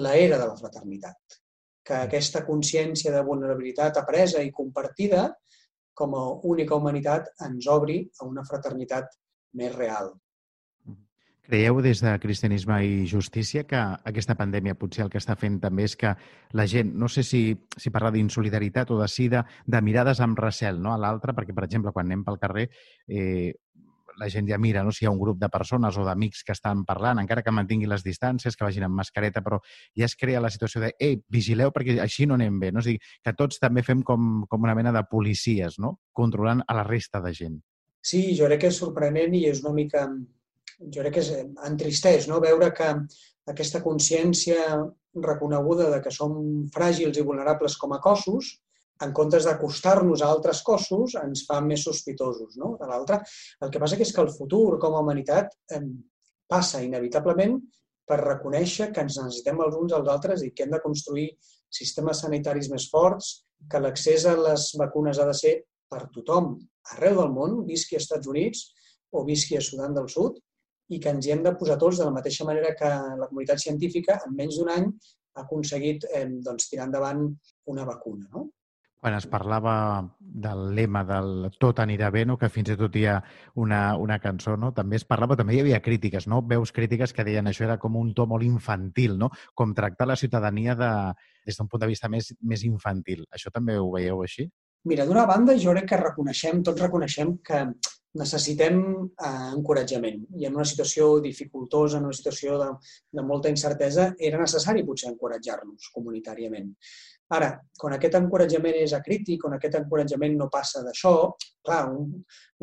l'era 0.05 0.37
de 0.41 0.47
la 0.51 0.57
fraternitat, 0.59 1.39
que 1.87 2.03
aquesta 2.05 2.45
consciència 2.45 3.13
de 3.15 3.25
vulnerabilitat 3.25 4.01
apresa 4.01 4.43
i 4.45 4.53
compartida 4.53 5.29
com 5.99 6.15
a 6.15 6.25
única 6.53 6.77
humanitat 6.77 7.31
ens 7.47 7.69
obri 7.73 8.03
a 8.21 8.27
una 8.29 8.45
fraternitat 8.49 9.15
més 9.57 9.73
real. 9.77 10.13
Creieu 11.49 11.79
des 11.81 12.03
de 12.05 12.11
Cristianisme 12.21 12.77
i 12.85 13.07
Justícia 13.09 13.63
que 13.65 13.79
aquesta 14.11 14.35
pandèmia 14.37 14.77
potser 14.77 15.07
el 15.07 15.09
que 15.09 15.17
està 15.17 15.33
fent 15.41 15.55
també 15.63 15.87
és 15.89 15.95
que 15.97 16.11
la 16.53 16.67
gent, 16.69 16.91
no 16.93 17.09
sé 17.09 17.23
si, 17.25 17.41
si 17.73 17.93
parla 17.95 18.11
d'insolidaritat 18.13 18.93
o 18.93 18.99
de 19.01 19.09
sí, 19.09 19.31
de, 19.33 19.41
de 19.65 19.81
mirades 19.81 20.21
amb 20.21 20.37
recel 20.45 20.83
no, 20.85 20.93
a 20.93 21.01
l'altre, 21.01 21.33
perquè, 21.33 21.57
per 21.57 21.65
exemple, 21.65 21.95
quan 21.97 22.05
anem 22.05 22.27
pel 22.27 22.37
carrer, 22.43 22.67
eh, 23.09 23.55
la 24.21 24.29
gent 24.29 24.51
ja 24.51 24.59
mira 24.61 24.83
no, 24.85 24.93
si 24.93 25.07
hi 25.07 25.09
ha 25.09 25.15
un 25.15 25.23
grup 25.23 25.41
de 25.41 25.49
persones 25.49 25.97
o 25.97 26.05
d'amics 26.05 26.45
que 26.45 26.53
estan 26.53 26.85
parlant, 26.85 27.23
encara 27.23 27.43
que 27.47 27.55
mantinguin 27.55 27.89
les 27.95 28.05
distàncies, 28.05 28.53
que 28.53 28.69
vagin 28.69 28.85
amb 28.85 29.01
mascareta, 29.01 29.41
però 29.41 29.63
ja 29.97 30.05
es 30.05 30.19
crea 30.21 30.45
la 30.45 30.53
situació 30.53 30.85
de 30.85 30.93
ei, 31.01 31.21
vigileu 31.33 31.73
perquè 31.73 31.97
així 32.05 32.29
no 32.29 32.37
anem 32.37 32.61
bé. 32.61 32.75
No? 32.77 32.85
És 32.85 32.93
dir, 32.93 32.99
que 33.25 33.33
tots 33.39 33.63
també 33.63 33.87
fem 33.87 34.05
com, 34.05 34.43
com 34.51 34.69
una 34.69 34.77
mena 34.77 34.93
de 34.93 35.07
policies, 35.09 35.81
no? 35.81 35.97
controlant 36.13 36.61
a 36.67 36.77
la 36.77 36.85
resta 36.85 37.25
de 37.25 37.33
gent. 37.33 37.61
Sí, 38.05 38.35
jo 38.37 38.47
crec 38.51 38.67
que 38.67 38.69
és 38.75 38.83
sorprenent 38.85 39.33
i 39.33 39.47
és 39.49 39.65
una 39.65 39.73
mica 39.81 40.05
jo 40.79 41.03
crec 41.03 41.19
que 41.19 41.25
és, 41.25 41.33
entristeix 41.67 42.29
no? 42.31 42.41
veure 42.45 42.71
que 42.75 42.89
aquesta 43.51 43.83
consciència 43.85 44.65
reconeguda 45.19 45.89
de 45.91 46.01
que 46.05 46.13
som 46.15 46.35
fràgils 46.75 47.19
i 47.19 47.27
vulnerables 47.27 47.77
com 47.81 47.95
a 47.97 48.01
cossos, 48.05 48.55
en 49.05 49.13
comptes 49.15 49.47
d'acostar-nos 49.47 50.23
a 50.23 50.29
altres 50.29 50.61
cossos, 50.67 51.15
ens 51.21 51.45
fa 51.47 51.61
més 51.63 51.85
sospitosos. 51.87 52.57
No? 52.59 52.75
De 52.81 52.87
l'altra, 52.91 53.21
el 53.63 53.71
que 53.71 53.83
passa 53.83 53.99
és 53.99 54.13
que 54.15 54.23
el 54.25 54.33
futur 54.35 54.79
com 54.83 54.97
a 54.97 55.03
humanitat 55.05 55.55
eh, 55.75 55.85
passa 56.51 56.83
inevitablement 56.83 57.59
per 58.09 58.19
reconèixer 58.23 58.89
que 58.95 59.05
ens 59.05 59.19
necessitem 59.21 59.61
els 59.63 59.77
uns 59.79 59.95
als 59.95 60.11
altres 60.11 60.43
i 60.43 60.51
que 60.51 60.65
hem 60.65 60.75
de 60.75 60.83
construir 60.83 61.29
sistemes 61.79 62.25
sanitaris 62.25 62.71
més 62.73 62.89
forts, 62.91 63.45
que 63.71 63.81
l'accés 63.83 64.25
a 64.27 64.35
les 64.39 64.71
vacunes 64.81 65.19
ha 65.19 65.27
de 65.29 65.37
ser 65.37 65.55
per 65.89 66.07
tothom, 66.15 66.55
arreu 66.95 67.23
del 67.23 67.33
món, 67.35 67.63
visqui 67.69 67.99
als 67.99 68.09
Estats 68.09 68.31
Units 68.31 68.65
o 69.13 69.25
visqui 69.29 69.57
a 69.59 69.65
Sudan 69.65 69.95
del 69.97 70.09
Sud, 70.13 70.41
i 70.89 71.01
que 71.01 71.13
ens 71.15 71.27
hi 71.27 71.35
hem 71.35 71.43
de 71.45 71.55
posar 71.61 71.79
tots 71.81 72.01
de 72.01 72.07
la 72.09 72.15
mateixa 72.15 72.47
manera 72.49 72.75
que 72.77 72.89
la 73.23 73.29
comunitat 73.31 73.61
científica 73.65 74.21
en 74.27 74.37
menys 74.37 74.61
d'un 74.61 74.71
any 74.75 74.87
ha 74.89 75.43
aconseguit 75.45 76.07
eh, 76.13 76.27
doncs, 76.45 76.71
tirar 76.71 76.89
endavant 76.89 77.27
una 77.73 77.85
vacuna. 77.89 78.29
No? 78.33 78.49
Quan 78.99 79.15
es 79.15 79.29
parlava 79.31 79.73
del 80.19 80.73
lema 80.75 81.05
del 81.07 81.53
tot 81.63 81.79
anirà 81.85 82.09
bé, 82.11 82.25
no? 82.27 82.35
que 82.39 82.49
fins 82.51 82.73
i 82.73 82.77
tot 82.81 82.97
hi 82.99 83.05
ha 83.07 83.19
una, 83.63 83.83
una 83.97 84.19
cançó, 84.19 84.57
no? 84.59 84.73
també 84.75 84.99
es 84.99 85.07
parlava, 85.07 85.37
també 85.39 85.55
hi 85.55 85.61
havia 85.63 85.79
crítiques, 85.85 86.27
no? 86.27 86.41
veus 86.43 86.73
crítiques 86.75 87.15
que 87.15 87.27
deien 87.29 87.47
això 87.47 87.69
era 87.69 87.79
com 87.79 88.01
un 88.01 88.11
to 88.15 88.27
molt 88.27 88.43
infantil, 88.43 89.15
no? 89.21 89.31
com 89.55 89.77
tractar 89.77 90.09
la 90.11 90.19
ciutadania 90.19 90.75
de, 90.75 90.91
des 91.47 91.61
d'un 91.61 91.71
punt 91.71 91.85
de 91.85 91.93
vista 91.93 92.11
més, 92.11 92.33
més 92.43 92.65
infantil. 92.67 93.23
Això 93.31 93.55
també 93.55 93.79
ho 93.79 93.87
veieu 93.95 94.25
així? 94.25 94.49
Mira, 94.91 95.07
d'una 95.07 95.27
banda, 95.31 95.55
jo 95.59 95.77
crec 95.77 95.93
que 95.93 96.03
reconeixem, 96.03 96.65
tots 96.67 96.83
reconeixem 96.83 97.37
que 97.47 97.65
necessitem 98.19 98.81
eh, 99.09 99.51
encoratjament. 99.57 100.25
I 100.39 100.49
en 100.49 100.57
una 100.59 100.67
situació 100.69 101.19
dificultosa, 101.25 101.99
en 101.99 102.09
una 102.09 102.17
situació 102.17 102.59
de, 102.61 102.73
de 103.15 103.25
molta 103.27 103.53
incertesa, 103.53 104.11
era 104.31 104.41
necessari 104.41 104.85
potser 104.87 105.13
encoratjar-nos 105.13 105.93
comunitàriament. 105.95 106.75
Ara, 107.37 107.51
quan 107.77 107.95
aquest 107.95 108.17
encoratjament 108.17 108.79
és 108.81 108.95
acrític, 108.97 109.43
quan 109.43 109.57
aquest 109.59 109.77
encoratjament 109.83 110.37
no 110.41 110.49
passa 110.53 110.83
d'això, 110.85 111.15
clar, 111.65 111.83
un, 111.93 112.13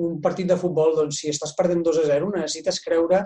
un 0.02 0.22
partit 0.22 0.50
de 0.50 0.58
futbol, 0.58 0.96
doncs, 0.98 1.22
si 1.22 1.30
estàs 1.34 1.54
perdent 1.58 1.84
2 1.86 2.02
a 2.02 2.06
0, 2.16 2.32
necessites 2.34 2.82
creure 2.86 3.22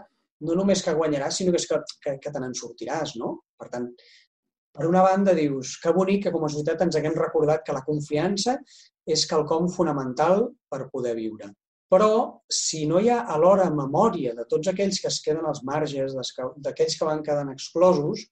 no 0.47 0.55
només 0.55 0.83
que 0.83 0.95
guanyaràs, 0.95 1.39
sinó 1.39 1.53
que, 1.55 1.61
que, 1.67 1.79
que, 2.03 2.17
que 2.23 2.31
te 2.31 2.41
n'en 2.43 2.55
sortiràs, 2.55 3.15
no? 3.19 3.33
Per 3.59 3.67
tant, 3.71 3.87
per 4.75 4.87
una 4.87 5.01
banda 5.03 5.33
dius, 5.35 5.77
que 5.83 5.91
bonic 5.95 6.27
que 6.27 6.31
com 6.35 6.45
a 6.45 6.51
societat 6.51 6.85
ens 6.85 6.99
haguem 6.99 7.15
recordat 7.17 7.65
que 7.65 7.75
la 7.75 7.83
confiança 7.87 8.55
és 9.07 9.25
quelcom 9.27 9.67
fonamental 9.73 10.45
per 10.71 10.87
poder 10.93 11.15
viure. 11.17 11.49
Però, 11.89 12.13
si 12.53 12.85
no 12.85 12.99
hi 13.01 13.09
ha 13.09 13.23
alhora 13.33 13.65
memòria 13.73 14.35
de 14.37 14.45
tots 14.49 14.69
aquells 14.69 14.99
que 15.01 15.09
es 15.09 15.19
queden 15.25 15.47
als 15.49 15.63
marges, 15.65 16.13
d'aquells 16.13 16.97
que 16.99 17.07
van 17.07 17.23
quedant 17.25 17.49
exclosos, 17.49 18.27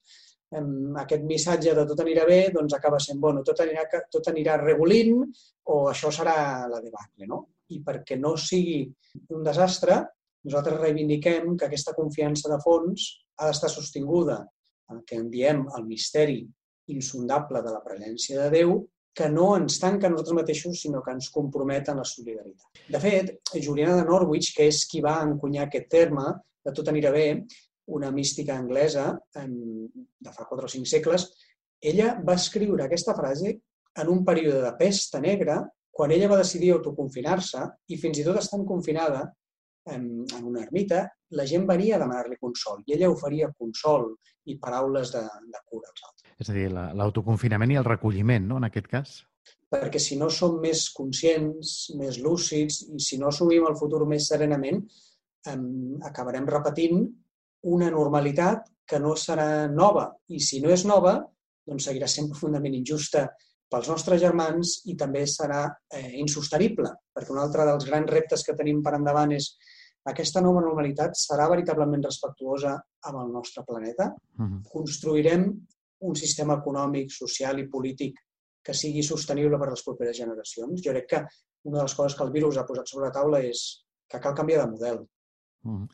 aquest 1.02 1.24
missatge 1.28 1.74
de 1.76 1.86
tot 1.90 2.04
anirà 2.04 2.26
bé, 2.28 2.40
doncs 2.54 2.76
acaba 2.78 3.00
sent, 3.04 3.20
bueno, 3.20 3.42
tot 3.44 3.60
anirà, 3.66 3.84
tot 4.14 4.30
anirà 4.32 4.60
regulint 4.62 5.26
o 5.74 5.88
això 5.92 6.12
serà 6.14 6.68
la 6.72 6.80
debacle, 6.80 7.28
no? 7.28 7.42
I 7.74 7.82
perquè 7.84 8.16
no 8.20 8.36
sigui 8.40 8.86
un 9.36 9.44
desastre, 9.44 9.98
nosaltres 10.48 10.80
reivindiquem 10.80 11.58
que 11.58 11.68
aquesta 11.68 11.96
confiança 11.98 12.48
de 12.54 12.62
fons 12.64 13.10
ha 13.38 13.50
d'estar 13.50 13.70
sostinguda 13.74 14.38
el 14.94 15.02
que 15.04 15.18
en 15.20 15.28
diem 15.34 15.66
el 15.76 15.84
misteri 15.90 16.46
insondable 16.94 17.60
de 17.66 17.74
la 17.74 17.84
presència 17.84 18.46
de 18.46 18.52
Déu, 18.54 18.78
que 19.17 19.29
no 19.33 19.47
ens 19.57 19.79
tanca 19.81 20.05
a 20.07 20.12
nosaltres 20.13 20.38
mateixos, 20.38 20.81
sinó 20.81 21.01
que 21.01 21.13
ens 21.15 21.31
compromet 21.33 21.89
en 21.89 22.01
la 22.01 22.05
solidaritat. 22.05 22.83
De 22.93 23.00
fet, 23.01 23.31
Juliana 23.55 23.95
de 23.97 24.05
Norwich, 24.05 24.51
que 24.55 24.67
és 24.69 24.83
qui 24.89 25.01
va 25.01 25.15
encunyar 25.25 25.65
aquest 25.65 25.89
terme, 25.89 26.27
de 26.65 26.74
tot 26.75 26.91
anirà 26.91 27.09
bé, 27.15 27.27
una 27.97 28.12
mística 28.12 28.57
anglesa 28.59 29.13
de 29.33 30.33
fa 30.36 30.45
4 30.50 30.67
o 30.67 30.71
5 30.74 30.89
segles, 30.91 31.25
ella 31.81 32.12
va 32.27 32.36
escriure 32.36 32.83
aquesta 32.86 33.15
frase 33.15 33.55
en 33.97 34.12
un 34.13 34.24
període 34.27 34.62
de 34.62 34.74
pesta 34.77 35.21
negra, 35.24 35.62
quan 35.89 36.12
ella 36.12 36.29
va 36.29 36.41
decidir 36.41 36.74
autoconfinar-se 36.75 37.63
i 37.89 37.97
fins 37.97 38.19
i 38.19 38.25
tot 38.27 38.38
estant 38.41 38.65
confinada 38.69 39.24
en, 39.89 40.25
una 40.43 40.62
ermita, 40.65 41.07
la 41.39 41.45
gent 41.50 41.65
venia 41.69 41.95
a 41.95 42.01
demanar-li 42.03 42.38
consol 42.41 42.83
i 42.86 42.93
ella 42.97 43.09
oferia 43.09 43.50
consol 43.57 44.12
i 44.51 44.59
paraules 44.62 45.15
de, 45.15 45.24
de 45.24 45.63
cura 45.65 45.89
als 45.89 46.03
altres. 46.03 46.16
És 46.38 46.51
a 46.51 46.53
dir, 46.53 46.67
l'autoconfinament 46.72 47.74
i 47.74 47.79
el 47.82 47.88
recolliment, 47.88 48.46
no?, 48.50 48.60
en 48.62 48.67
aquest 48.67 48.88
cas? 48.91 49.17
Perquè 49.74 50.00
si 50.00 50.17
no 50.20 50.29
som 50.32 50.60
més 50.63 50.86
conscients, 50.96 51.74
més 52.00 52.20
lúcids 52.24 52.84
i 52.94 53.01
si 53.03 53.17
no 53.20 53.32
assumim 53.32 53.65
el 53.67 53.77
futur 53.79 54.06
més 54.08 54.27
serenament, 54.29 54.84
eh, 55.50 55.58
acabarem 56.08 56.48
repetint 56.48 57.01
una 57.74 57.89
normalitat 57.91 58.70
que 58.88 59.00
no 59.03 59.15
serà 59.20 59.67
nova 59.72 60.08
i 60.32 60.39
si 60.44 60.62
no 60.63 60.72
és 60.72 60.86
nova, 60.88 61.17
doncs 61.67 61.89
seguirà 61.89 62.08
sent 62.12 62.29
profundament 62.32 62.77
injusta 62.77 63.27
pels 63.67 63.89
nostres 63.91 64.22
germans 64.22 64.77
i 64.88 64.96
també 65.00 65.25
serà 65.27 65.65
eh, 65.91 66.13
insostenible, 66.22 66.94
perquè 67.12 67.34
un 67.34 67.41
altre 67.44 67.65
dels 67.67 67.88
grans 67.89 68.13
reptes 68.13 68.46
que 68.48 68.56
tenim 68.56 68.79
per 68.84 68.96
endavant 68.96 69.34
és 69.36 69.50
aquesta 70.08 70.39
nova 70.39 70.62
normalitat 70.63 71.17
serà 71.20 71.50
veritablement 71.51 72.06
respectuosa 72.06 72.77
amb 73.10 73.20
el 73.25 73.34
nostre 73.34 73.65
planeta? 73.67 74.13
Uh 74.39 74.46
-huh. 74.46 74.62
Construirem 74.72 75.50
un 76.06 76.16
sistema 76.16 76.58
econòmic, 76.62 77.12
social 77.13 77.60
i 77.60 77.68
polític 77.72 78.20
que 78.63 78.75
sigui 78.75 79.04
sostenible 79.06 79.60
per 79.60 79.70
a 79.70 79.74
les 79.74 79.84
properes 79.86 80.18
generacions? 80.20 80.82
Jo 80.84 80.94
crec 80.96 81.08
que 81.13 81.22
una 81.68 81.80
de 81.80 81.86
les 81.88 81.96
coses 81.98 82.18
que 82.18 82.25
el 82.27 82.34
virus 82.36 82.58
ha 82.58 82.66
posat 82.68 82.89
sobre 82.92 83.08
la 83.08 83.16
taula 83.16 83.42
és 83.44 83.63
que 84.12 84.22
cal 84.24 84.36
canviar 84.36 84.63
de 84.63 84.72
model. 84.74 85.00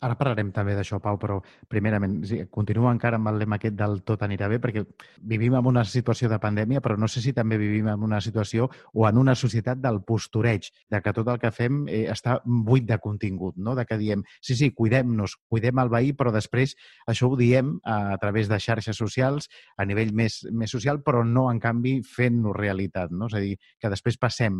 Ara 0.04 0.16
parlarem 0.20 0.52
també 0.54 0.76
d'això, 0.78 1.00
Pau, 1.02 1.18
però 1.22 1.40
primerament, 1.72 2.20
continuo 2.54 2.90
encara 2.92 3.18
amb 3.20 3.30
el 3.32 3.40
lema 3.42 3.58
aquest 3.58 3.76
del 3.80 4.00
tot 4.06 4.22
anirà 4.26 4.50
bé, 4.52 4.60
perquè 4.62 4.84
vivim 5.32 5.56
en 5.58 5.70
una 5.70 5.84
situació 5.88 6.30
de 6.30 6.40
pandèmia, 6.42 6.82
però 6.84 6.98
no 7.00 7.08
sé 7.10 7.24
si 7.24 7.34
també 7.34 7.58
vivim 7.58 7.88
en 7.90 8.04
una 8.06 8.20
situació 8.22 8.70
o 8.94 9.08
en 9.08 9.18
una 9.18 9.36
societat 9.40 9.82
del 9.82 10.02
postureig, 10.06 10.70
de 10.92 11.02
que 11.02 11.14
tot 11.16 11.32
el 11.34 11.42
que 11.42 11.52
fem 11.56 11.84
eh, 11.88 12.06
està 12.12 12.38
buit 12.46 12.86
de 12.90 13.00
contingut, 13.02 13.58
no? 13.58 13.76
de 13.76 13.88
que 13.90 13.98
diem, 13.98 14.24
sí, 14.42 14.58
sí, 14.60 14.72
cuidem-nos, 14.78 15.38
cuidem 15.50 15.82
el 15.82 15.92
veí, 15.94 16.14
però 16.18 16.34
després 16.36 16.78
això 17.10 17.32
ho 17.32 17.40
diem 17.40 17.76
a, 17.84 18.14
a 18.14 18.18
través 18.22 18.52
de 18.52 18.60
xarxes 18.62 19.00
socials 19.00 19.50
a 19.78 19.88
nivell 19.90 20.14
més, 20.14 20.44
més 20.52 20.74
social, 20.74 21.02
però 21.04 21.26
no, 21.26 21.50
en 21.52 21.62
canvi, 21.64 22.00
fent-nos 22.06 22.58
realitat. 22.58 23.12
No? 23.12 23.32
És 23.32 23.38
a 23.40 23.44
dir, 23.44 23.58
que 23.80 23.92
després 23.94 24.20
passem, 24.22 24.58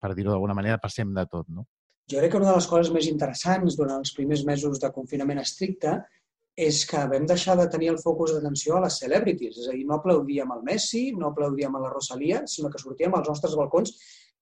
per 0.00 0.14
dir-ho 0.14 0.34
d'alguna 0.34 0.56
manera, 0.58 0.82
passem 0.82 1.14
de 1.16 1.26
tot. 1.30 1.48
No? 1.48 1.68
Jo 2.10 2.18
crec 2.18 2.32
que 2.32 2.40
una 2.40 2.48
de 2.50 2.56
les 2.56 2.66
coses 2.70 2.90
més 2.94 3.06
interessants 3.06 3.76
durant 3.78 4.00
els 4.00 4.14
primers 4.16 4.42
mesos 4.48 4.80
de 4.82 4.90
confinament 4.94 5.38
estricte 5.42 5.98
és 6.60 6.80
que 6.90 7.02
vam 7.12 7.26
deixar 7.30 7.54
de 7.60 7.68
tenir 7.72 7.92
el 7.92 8.00
focus 8.02 8.32
d'atenció 8.34 8.76
a 8.76 8.84
les 8.84 8.96
celebrities. 9.02 9.60
És 9.62 9.68
a 9.70 9.76
dir, 9.76 9.84
no 9.86 9.96
aplaudíem 9.96 10.50
al 10.50 10.64
Messi, 10.66 11.10
no 11.16 11.30
aplaudíem 11.30 11.76
a 11.76 11.82
la 11.84 11.92
Rosalia, 11.92 12.42
sinó 12.50 12.70
que 12.72 12.80
sortíem 12.82 13.14
als 13.14 13.30
nostres 13.30 13.54
balcons 13.58 13.94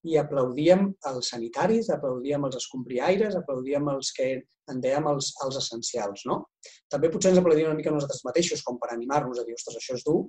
i 0.09 0.17
aplaudíem 0.17 0.87
els 1.11 1.29
sanitaris, 1.35 1.91
aplaudíem 1.93 2.47
els 2.49 2.57
escombriaires, 2.63 3.37
aplaudíem 3.37 3.91
els 3.93 4.13
que 4.17 4.31
en 4.73 4.81
dèiem 4.85 5.09
els, 5.13 5.31
els 5.45 5.61
essencials. 5.61 6.25
No? 6.31 6.41
També 6.91 7.11
potser 7.13 7.35
ens 7.35 7.43
aplaudíem 7.43 7.71
una 7.71 7.79
mica 7.79 7.93
nosaltres 7.95 8.25
mateixos, 8.27 8.65
com 8.65 8.81
per 8.81 8.93
animar-nos 8.95 9.41
a 9.43 9.47
dir, 9.47 9.57
ostres, 9.59 9.79
això 9.81 9.99
és 9.99 10.07
dur, 10.07 10.23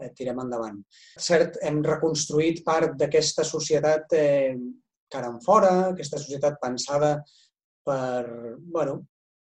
eh, 0.00 0.10
tirem 0.16 0.40
endavant. 0.42 0.80
Cert, 1.28 1.60
hem 1.66 1.82
reconstruït 1.84 2.64
part 2.66 2.96
d'aquesta 3.00 3.44
societat 3.44 4.16
eh, 4.16 4.56
cara 5.12 5.30
en 5.32 5.40
fora, 5.42 5.72
aquesta 5.90 6.18
societat 6.18 6.58
pensada 6.62 7.16
per, 7.86 8.56
bueno, 8.60 9.00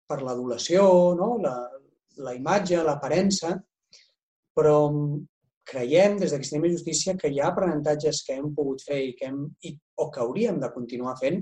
per 0.08 0.22
l'adulació, 0.24 0.84
no? 1.18 1.36
la, 1.44 1.56
la 2.24 2.36
imatge, 2.38 2.80
l'aparença, 2.84 3.56
però 4.58 4.78
creiem 5.68 6.16
des 6.22 6.32
d'aquesta 6.32 6.62
de 6.64 6.72
justícia 6.72 7.18
que 7.20 7.30
hi 7.30 7.42
ha 7.42 7.50
aprenentatges 7.52 8.24
que 8.26 8.38
hem 8.38 8.54
pogut 8.56 8.84
fer 8.88 9.00
i 9.10 9.16
que 9.18 9.28
hem, 9.28 9.42
i, 9.68 9.74
o 10.00 10.10
que 10.14 10.22
hauríem 10.24 10.62
de 10.62 10.72
continuar 10.74 11.18
fent 11.20 11.42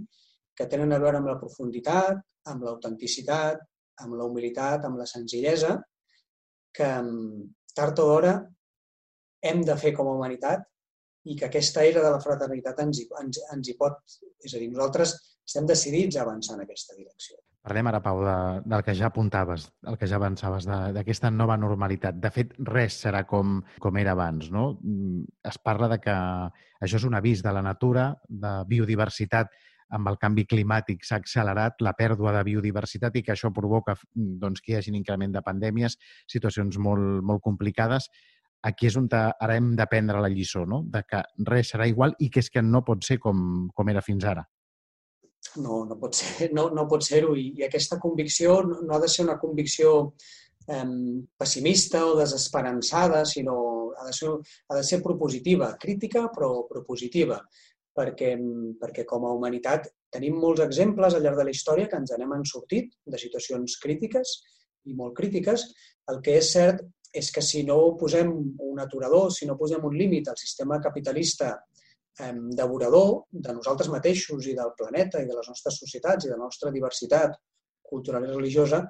que 0.58 0.68
tenen 0.72 0.96
a 0.96 1.00
veure 1.04 1.20
amb 1.20 1.30
la 1.30 1.38
profunditat, 1.40 2.22
amb 2.50 2.64
l'autenticitat, 2.66 3.62
amb 4.02 4.16
la 4.18 4.26
humilitat, 4.26 4.86
amb 4.88 5.00
la 5.00 5.08
senzillesa, 5.10 5.76
que 6.76 6.90
tard 7.76 8.00
o 8.00 8.08
d'hora 8.08 8.34
hem 9.46 9.62
de 9.68 9.76
fer 9.80 9.94
com 9.96 10.10
a 10.10 10.16
humanitat 10.16 10.64
i 11.26 11.36
que 11.38 11.48
aquesta 11.50 11.84
era 11.86 12.04
de 12.04 12.12
la 12.14 12.22
fraternitat 12.22 12.80
ens 12.86 13.02
hi, 13.02 13.10
ens, 13.22 13.42
ens 13.54 13.72
hi 13.72 13.76
pot... 13.80 13.98
És 14.46 14.54
a 14.54 14.62
dir, 14.62 14.70
nosaltres 14.70 15.16
estem 15.46 15.68
decidits 15.70 16.18
a 16.18 16.24
avançar 16.26 16.56
en 16.58 16.64
aquesta 16.66 16.96
direcció. 16.98 17.38
Parlem 17.66 17.88
ara, 17.90 18.02
Pau, 18.06 18.20
de, 18.22 18.36
del 18.70 18.84
que 18.86 18.94
ja 18.94 19.08
apuntaves, 19.10 19.64
el 19.90 19.96
que 19.98 20.06
ja 20.10 20.20
avançaves, 20.20 20.68
d'aquesta 20.94 21.32
nova 21.34 21.56
normalitat. 21.58 22.20
De 22.22 22.30
fet, 22.34 22.54
res 22.70 23.00
serà 23.02 23.24
com, 23.26 23.58
com 23.82 23.98
era 23.98 24.14
abans. 24.14 24.52
No? 24.54 24.76
Mm, 24.84 25.24
es 25.50 25.58
parla 25.58 25.90
de 25.96 25.98
que 26.04 26.14
això 26.86 27.00
és 27.02 27.08
un 27.10 27.18
avís 27.18 27.42
de 27.42 27.54
la 27.58 27.66
natura, 27.66 28.12
de 28.30 28.60
biodiversitat, 28.70 29.50
amb 29.96 30.10
el 30.10 30.18
canvi 30.22 30.46
climàtic 30.50 31.04
s'ha 31.06 31.20
accelerat 31.22 31.82
la 31.86 31.94
pèrdua 31.98 32.34
de 32.36 32.44
biodiversitat 32.46 33.18
i 33.18 33.22
que 33.26 33.34
això 33.34 33.52
provoca 33.54 33.96
doncs, 34.14 34.62
que 34.62 34.74
hi 34.74 34.78
hagi 34.80 34.94
un 34.94 35.00
increment 35.00 35.34
de 35.34 35.44
pandèmies, 35.46 35.98
situacions 36.32 36.78
molt, 36.82 37.22
molt 37.26 37.44
complicades 37.46 38.10
aquí 38.66 38.90
és 38.90 38.98
on 38.98 39.08
ara 39.14 39.56
hem 39.56 39.74
d'aprendre 39.78 40.22
la 40.22 40.32
lliçó, 40.32 40.66
no? 40.66 40.84
de 40.92 41.04
que 41.08 41.22
res 41.50 41.72
serà 41.74 41.88
igual 41.88 42.16
i 42.20 42.30
que 42.30 42.42
és 42.44 42.50
que 42.50 42.64
no 42.66 42.84
pot 42.86 43.06
ser 43.06 43.20
com, 43.22 43.68
com 43.76 43.92
era 43.94 44.04
fins 44.06 44.26
ara. 44.26 44.46
No, 45.62 45.84
no 45.86 45.98
pot 46.02 46.18
ser, 46.18 46.50
no, 46.58 46.70
no 46.74 46.88
pot 46.90 47.06
ser-ho. 47.06 47.36
I, 47.38 47.52
I 47.62 47.68
aquesta 47.68 48.00
convicció 48.02 48.62
no, 48.66 48.82
no 48.82 48.96
ha 48.96 49.00
de 49.04 49.10
ser 49.12 49.24
una 49.28 49.38
convicció 49.40 49.92
eh, 50.68 50.84
pessimista 51.38 52.06
o 52.08 52.16
desesperançada, 52.18 53.24
sinó 53.30 53.60
ha 53.96 54.08
de 54.08 54.14
ser, 54.14 54.34
ha 54.70 54.76
de 54.76 54.84
ser 54.84 55.02
propositiva, 55.04 55.76
crítica 55.80 56.26
però 56.34 56.66
propositiva, 56.68 57.40
perquè, 57.96 58.34
perquè 58.82 59.06
com 59.08 59.26
a 59.28 59.34
humanitat 59.38 59.88
tenim 60.12 60.36
molts 60.42 60.64
exemples 60.66 61.16
al 61.16 61.24
llarg 61.24 61.40
de 61.40 61.48
la 61.48 61.54
història 61.54 61.88
que 61.92 62.02
ens 62.02 62.12
n'hem 62.18 62.44
sortit 62.50 62.92
de 63.06 63.22
situacions 63.22 63.78
crítiques 63.84 64.40
i 64.90 64.94
molt 64.98 65.16
crítiques. 65.18 65.70
El 66.12 66.22
que 66.26 66.38
és 66.42 66.52
cert 66.54 66.84
és 67.16 67.32
que 67.32 67.42
si 67.42 67.64
no 67.64 67.78
posem 68.00 68.32
un 68.70 68.84
aturador, 68.84 69.32
si 69.32 69.48
no 69.48 69.56
posem 69.58 69.84
un 69.88 69.96
límit 69.96 70.28
al 70.28 70.38
sistema 70.38 70.82
capitalista 70.84 71.54
eh, 71.56 72.34
devorador 72.60 73.26
de 73.32 73.56
nosaltres 73.56 73.90
mateixos 73.94 74.48
i 74.52 74.56
del 74.58 74.74
planeta 74.78 75.22
i 75.22 75.28
de 75.30 75.38
les 75.38 75.50
nostres 75.52 75.80
societats 75.80 76.26
i 76.26 76.32
de 76.32 76.36
la 76.36 76.44
nostra 76.44 76.74
diversitat 76.76 77.38
cultural 77.86 78.26
i 78.26 78.34
religiosa, 78.34 78.84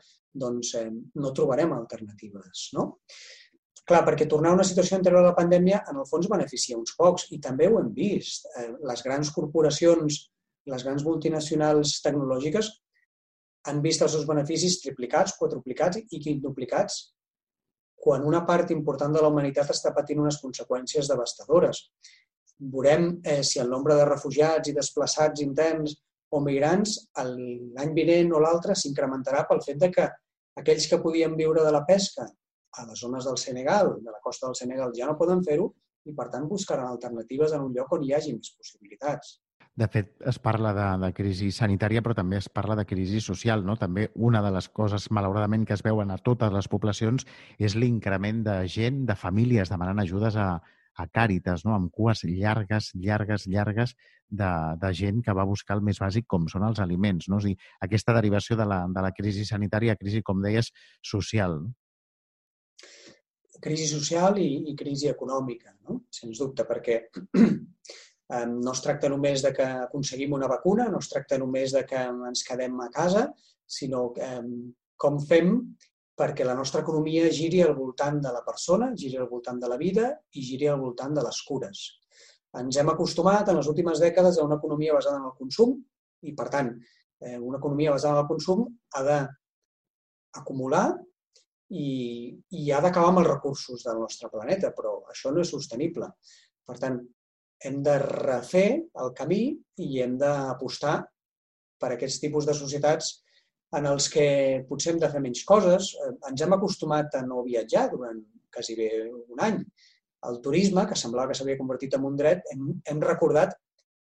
doncs 0.45 0.73
eh, 0.79 0.89
no 1.21 1.33
trobarem 1.37 1.73
alternatives, 1.75 2.69
no? 2.77 2.93
Clar, 3.85 4.01
perquè 4.07 4.25
tornar 4.25 4.51
a 4.51 4.57
una 4.57 4.65
situació 4.65 4.97
anterior 4.97 5.21
a 5.21 5.27
la 5.27 5.37
pandèmia 5.37 5.83
en 5.91 5.99
el 6.01 6.07
fons 6.09 6.25
beneficia 6.31 6.77
uns 6.79 6.95
pocs 6.97 7.27
i 7.35 7.37
també 7.41 7.67
ho 7.69 7.77
hem 7.77 7.91
vist. 7.93 8.47
Eh, 8.57 8.71
les 8.89 9.05
grans 9.05 9.29
corporacions, 9.35 10.23
les 10.73 10.85
grans 10.87 11.05
multinacionals 11.05 11.99
tecnològiques 12.01 12.71
han 13.69 13.83
vist 13.85 14.01
els 14.01 14.15
seus 14.17 14.25
beneficis 14.25 14.79
triplicats, 14.81 15.35
quadruplicats 15.37 16.01
i 16.01 16.21
quintuplicats 16.23 17.03
quan 18.05 18.25
una 18.29 18.43
part 18.45 18.69
important 18.73 19.15
de 19.15 19.21
la 19.23 19.31
humanitat 19.33 19.71
està 19.73 19.91
patint 19.93 20.21
unes 20.21 20.37
conseqüències 20.41 21.09
devastadores. 21.09 21.79
Veurem 22.73 23.07
eh, 23.25 23.41
si 23.43 23.59
el 23.63 23.71
nombre 23.71 23.97
de 23.97 24.05
refugiats 24.05 24.69
i 24.69 24.75
desplaçats 24.75 25.41
interns 25.43 25.95
o 26.35 26.41
migrants 26.43 26.99
l'any 27.17 27.95
vinent 27.97 28.33
o 28.35 28.41
l'altre 28.43 28.75
s'incrementarà 28.77 29.45
pel 29.49 29.63
fet 29.65 29.81
de 29.81 29.89
que 29.95 30.05
aquells 30.61 30.85
que 30.91 31.01
podien 31.01 31.35
viure 31.39 31.63
de 31.65 31.73
la 31.73 31.83
pesca 31.87 32.27
a 32.75 32.85
les 32.85 33.01
zones 33.01 33.25
del 33.25 33.39
Senegal, 33.41 33.95
de 34.03 34.11
la 34.11 34.21
costa 34.23 34.47
del 34.47 34.57
Senegal, 34.59 34.93
ja 34.95 35.09
no 35.09 35.17
poden 35.19 35.41
fer-ho 35.47 35.71
i, 36.05 36.13
per 36.13 36.29
tant, 36.29 36.45
buscaran 36.51 36.91
alternatives 36.91 37.55
en 37.57 37.65
un 37.65 37.73
lloc 37.75 37.93
on 37.97 38.05
hi 38.05 38.13
hagi 38.13 38.35
més 38.35 38.53
possibilitats. 38.53 39.39
De 39.75 39.87
fet, 39.91 40.13
es 40.31 40.37
parla 40.39 40.71
de, 40.75 40.83
de 41.01 41.09
crisi 41.15 41.49
sanitària, 41.51 41.99
però 42.03 42.15
també 42.15 42.37
es 42.39 42.47
parla 42.47 42.77
de 42.79 42.85
crisi 42.87 43.19
social. 43.23 43.65
No? 43.67 43.75
També 43.75 44.07
una 44.15 44.39
de 44.45 44.51
les 44.55 44.69
coses, 44.71 45.09
malauradament, 45.11 45.65
que 45.67 45.75
es 45.75 45.83
veuen 45.83 46.13
a 46.13 46.17
totes 46.29 46.53
les 46.55 46.69
poblacions 46.71 47.27
és 47.59 47.75
l'increment 47.75 48.39
de 48.45 48.55
gent, 48.71 49.03
de 49.09 49.17
famílies 49.19 49.73
demanant 49.73 49.99
ajudes 49.99 50.37
a, 50.39 50.47
a 50.95 51.07
Càritas, 51.19 51.65
no? 51.67 51.73
amb 51.75 51.91
cues 51.91 52.23
llargues, 52.23 52.93
llargues, 52.95 53.49
llargues 53.51 53.95
de, 54.29 54.51
de 54.79 54.93
gent 54.95 55.19
que 55.25 55.35
va 55.35 55.47
buscar 55.49 55.75
el 55.75 55.83
més 55.83 55.99
bàsic 55.99 56.27
com 56.31 56.47
són 56.51 56.63
els 56.69 56.79
aliments. 56.79 57.27
No? 57.27 57.41
O 57.41 57.43
sigui, 57.43 57.59
aquesta 57.83 58.15
derivació 58.15 58.55
de 58.55 58.69
la, 58.71 58.85
de 58.87 59.03
la 59.03 59.11
crisi 59.17 59.43
sanitària 59.43 59.97
a 59.97 59.99
crisi, 59.99 60.23
com 60.23 60.39
deies, 60.45 60.71
social. 61.03 61.59
No? 61.65 61.75
crisi 63.65 63.87
social 63.87 64.35
i, 64.37 64.49
i 64.69 64.73
crisi 64.77 65.07
econòmica, 65.09 65.71
no? 65.87 66.03
sens 66.13 66.39
dubte, 66.41 66.65
perquè 66.67 66.99
no 68.29 68.71
es 68.71 68.81
tracta 68.81 69.09
només 69.09 69.43
de 69.45 69.51
que 69.53 69.65
aconseguim 69.85 70.33
una 70.33 70.47
vacuna, 70.49 70.87
no 70.89 71.01
es 71.03 71.09
tracta 71.11 71.37
només 71.37 71.75
de 71.75 71.83
que 71.85 71.99
ens 72.29 72.43
quedem 72.47 72.79
a 72.81 72.89
casa, 72.93 73.27
sinó 73.65 74.07
com 74.97 75.19
fem 75.19 75.51
perquè 76.15 76.45
la 76.47 76.55
nostra 76.55 76.81
economia 76.81 77.29
giri 77.29 77.61
al 77.61 77.75
voltant 77.75 78.21
de 78.23 78.31
la 78.31 78.41
persona, 78.45 78.93
giri 78.95 79.19
al 79.19 79.29
voltant 79.29 79.59
de 79.59 79.69
la 79.69 79.77
vida 79.77 80.09
i 80.33 80.41
giri 80.41 80.69
al 80.71 80.79
voltant 80.79 81.13
de 81.13 81.23
les 81.25 81.41
cures. 81.47 81.81
Ens 82.55 82.77
hem 82.79 82.89
acostumat 82.89 83.49
en 83.51 83.59
les 83.59 83.67
últimes 83.67 83.99
dècades 83.99 84.39
a 84.39 84.45
una 84.47 84.55
economia 84.61 84.95
basada 84.95 85.19
en 85.19 85.27
el 85.27 85.35
consum 85.35 85.75
i, 86.23 86.31
per 86.31 86.47
tant, 86.53 86.71
eh, 87.19 87.37
una 87.37 87.59
economia 87.59 87.91
basada 87.91 88.15
en 88.15 88.21
el 88.23 88.29
consum 88.29 88.63
ha 88.95 89.03
d'acumular 89.09 90.85
i, 91.75 91.89
i 92.31 92.71
ha 92.71 92.79
d'acabar 92.79 93.11
amb 93.11 93.21
els 93.25 93.31
recursos 93.33 93.83
del 93.83 93.99
nostre 93.99 94.31
planeta, 94.31 94.71
però 94.71 95.01
això 95.11 95.35
no 95.35 95.43
és 95.43 95.51
sostenible. 95.51 96.07
Per 96.65 96.77
tant, 96.79 97.01
hem 97.65 97.81
de 97.85 97.97
refer 98.01 98.67
el 99.03 99.11
camí 99.17 99.43
i 99.81 100.01
hem 100.03 100.15
d'apostar 100.21 100.97
per 101.81 101.91
aquests 101.93 102.21
tipus 102.23 102.47
de 102.47 102.55
societats 102.57 103.11
en 103.75 103.87
els 103.89 104.07
que 104.11 104.27
potser 104.69 104.93
hem 104.93 105.01
de 105.01 105.09
fer 105.11 105.21
menys 105.23 105.43
coses. 105.47 105.91
Ens 106.29 106.41
hem 106.41 106.55
acostumat 106.55 107.17
a 107.19 107.25
no 107.27 107.43
viatjar 107.43 107.89
durant 107.91 108.21
quasi 108.53 108.77
bé 108.79 108.89
un 109.09 109.41
any. 109.47 109.59
El 110.29 110.39
turisme, 110.45 110.85
que 110.89 110.97
semblava 110.97 111.31
que 111.31 111.37
s'havia 111.37 111.59
convertit 111.59 111.97
en 111.97 112.05
un 112.07 112.15
dret, 112.17 112.45
hem, 112.53 112.69
hem 112.91 113.01
recordat 113.03 113.53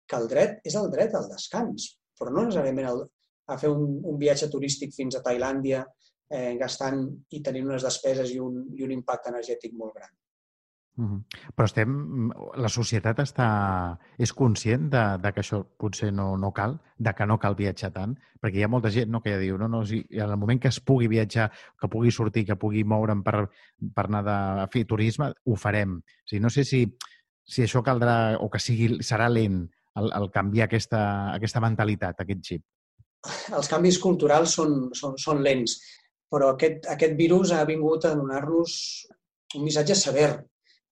que 0.08 0.16
el 0.18 0.28
dret 0.30 0.64
és 0.66 0.76
el 0.80 0.88
dret 0.94 1.14
al 1.14 1.28
descans, 1.30 1.92
però 2.18 2.32
no 2.32 2.46
necessàriament 2.46 2.88
el, 2.90 3.02
a 3.52 3.58
fer 3.60 3.70
un, 3.70 3.98
un 4.08 4.16
viatge 4.20 4.48
turístic 4.52 4.94
fins 4.96 5.18
a 5.18 5.22
Tailàndia 5.24 5.84
eh, 5.84 6.56
gastant 6.60 7.04
i 7.36 7.42
tenint 7.44 7.68
unes 7.68 7.84
despeses 7.86 8.32
i 8.34 8.40
un, 8.42 8.64
i 8.76 8.86
un 8.86 8.94
impacte 8.96 9.30
energètic 9.32 9.76
molt 9.76 9.94
gran. 10.00 10.10
Mm 10.98 11.06
-hmm. 11.06 11.52
Però 11.54 11.64
estem, 11.64 12.30
la 12.56 12.68
societat 12.68 13.18
està, 13.22 13.98
és 14.18 14.32
conscient 14.32 14.88
de, 14.90 15.02
de 15.22 15.32
que 15.32 15.40
això 15.40 15.62
potser 15.78 16.12
no, 16.12 16.36
no 16.36 16.50
cal, 16.52 16.78
de 16.98 17.12
que 17.14 17.26
no 17.26 17.38
cal 17.38 17.54
viatjar 17.54 17.92
tant, 17.92 18.16
perquè 18.42 18.58
hi 18.58 18.64
ha 18.64 18.68
molta 18.68 18.90
gent 18.90 19.10
no, 19.10 19.20
que 19.20 19.30
ja 19.30 19.38
diu, 19.38 19.58
no, 19.58 19.68
no, 19.68 19.84
si 19.86 20.04
en 20.10 20.30
el 20.30 20.36
moment 20.36 20.60
que 20.60 20.68
es 20.68 20.80
pugui 20.80 21.08
viatjar, 21.08 21.52
que 21.80 21.88
pugui 21.88 22.10
sortir, 22.10 22.44
que 22.46 22.56
pugui 22.56 22.84
moure'm 22.84 23.22
per, 23.22 23.48
per 23.94 24.04
anar 24.04 24.22
de, 24.24 24.66
fer 24.72 24.84
turisme, 24.86 25.32
ho 25.44 25.56
farem. 25.56 25.98
O 25.98 26.26
sigui, 26.26 26.42
no 26.42 26.50
sé 26.50 26.64
si, 26.64 26.96
si 27.44 27.62
això 27.62 27.82
caldrà 27.82 28.36
o 28.40 28.50
que 28.50 28.58
sigui, 28.58 28.98
serà 29.00 29.28
lent 29.28 29.70
el, 29.94 30.12
el 30.12 30.30
canviar 30.30 30.64
aquesta, 30.64 31.32
aquesta 31.34 31.60
mentalitat, 31.60 32.20
aquest 32.20 32.42
xip. 32.42 32.62
Els 33.56 33.68
canvis 33.68 33.98
culturals 33.98 34.50
són, 34.50 34.90
són, 34.94 35.16
són 35.18 35.42
lents 35.42 35.78
però 36.30 36.52
aquest, 36.54 36.86
aquest 36.92 37.16
virus 37.16 37.52
ha 37.52 37.64
vingut 37.68 38.04
a 38.04 38.14
donar-nos 38.16 38.72
un 39.56 39.64
missatge 39.64 39.96
sever. 39.96 40.30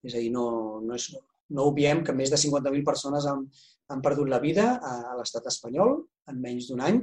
És 0.07 0.15
a 0.15 0.23
dir, 0.23 0.31
no, 0.35 0.47
no, 0.85 0.97
és, 0.97 1.11
no 1.57 1.69
obviem 1.71 2.03
que 2.07 2.15
més 2.17 2.33
de 2.33 2.39
50.000 2.41 2.87
persones 2.87 3.27
han, 3.31 3.45
han 3.91 4.03
perdut 4.05 4.31
la 4.31 4.41
vida 4.43 4.69
a, 4.77 4.95
a 5.13 5.15
l'estat 5.19 5.47
espanyol 5.51 5.99
en 6.31 6.41
menys 6.43 6.71
d'un 6.71 6.83
any. 6.87 7.01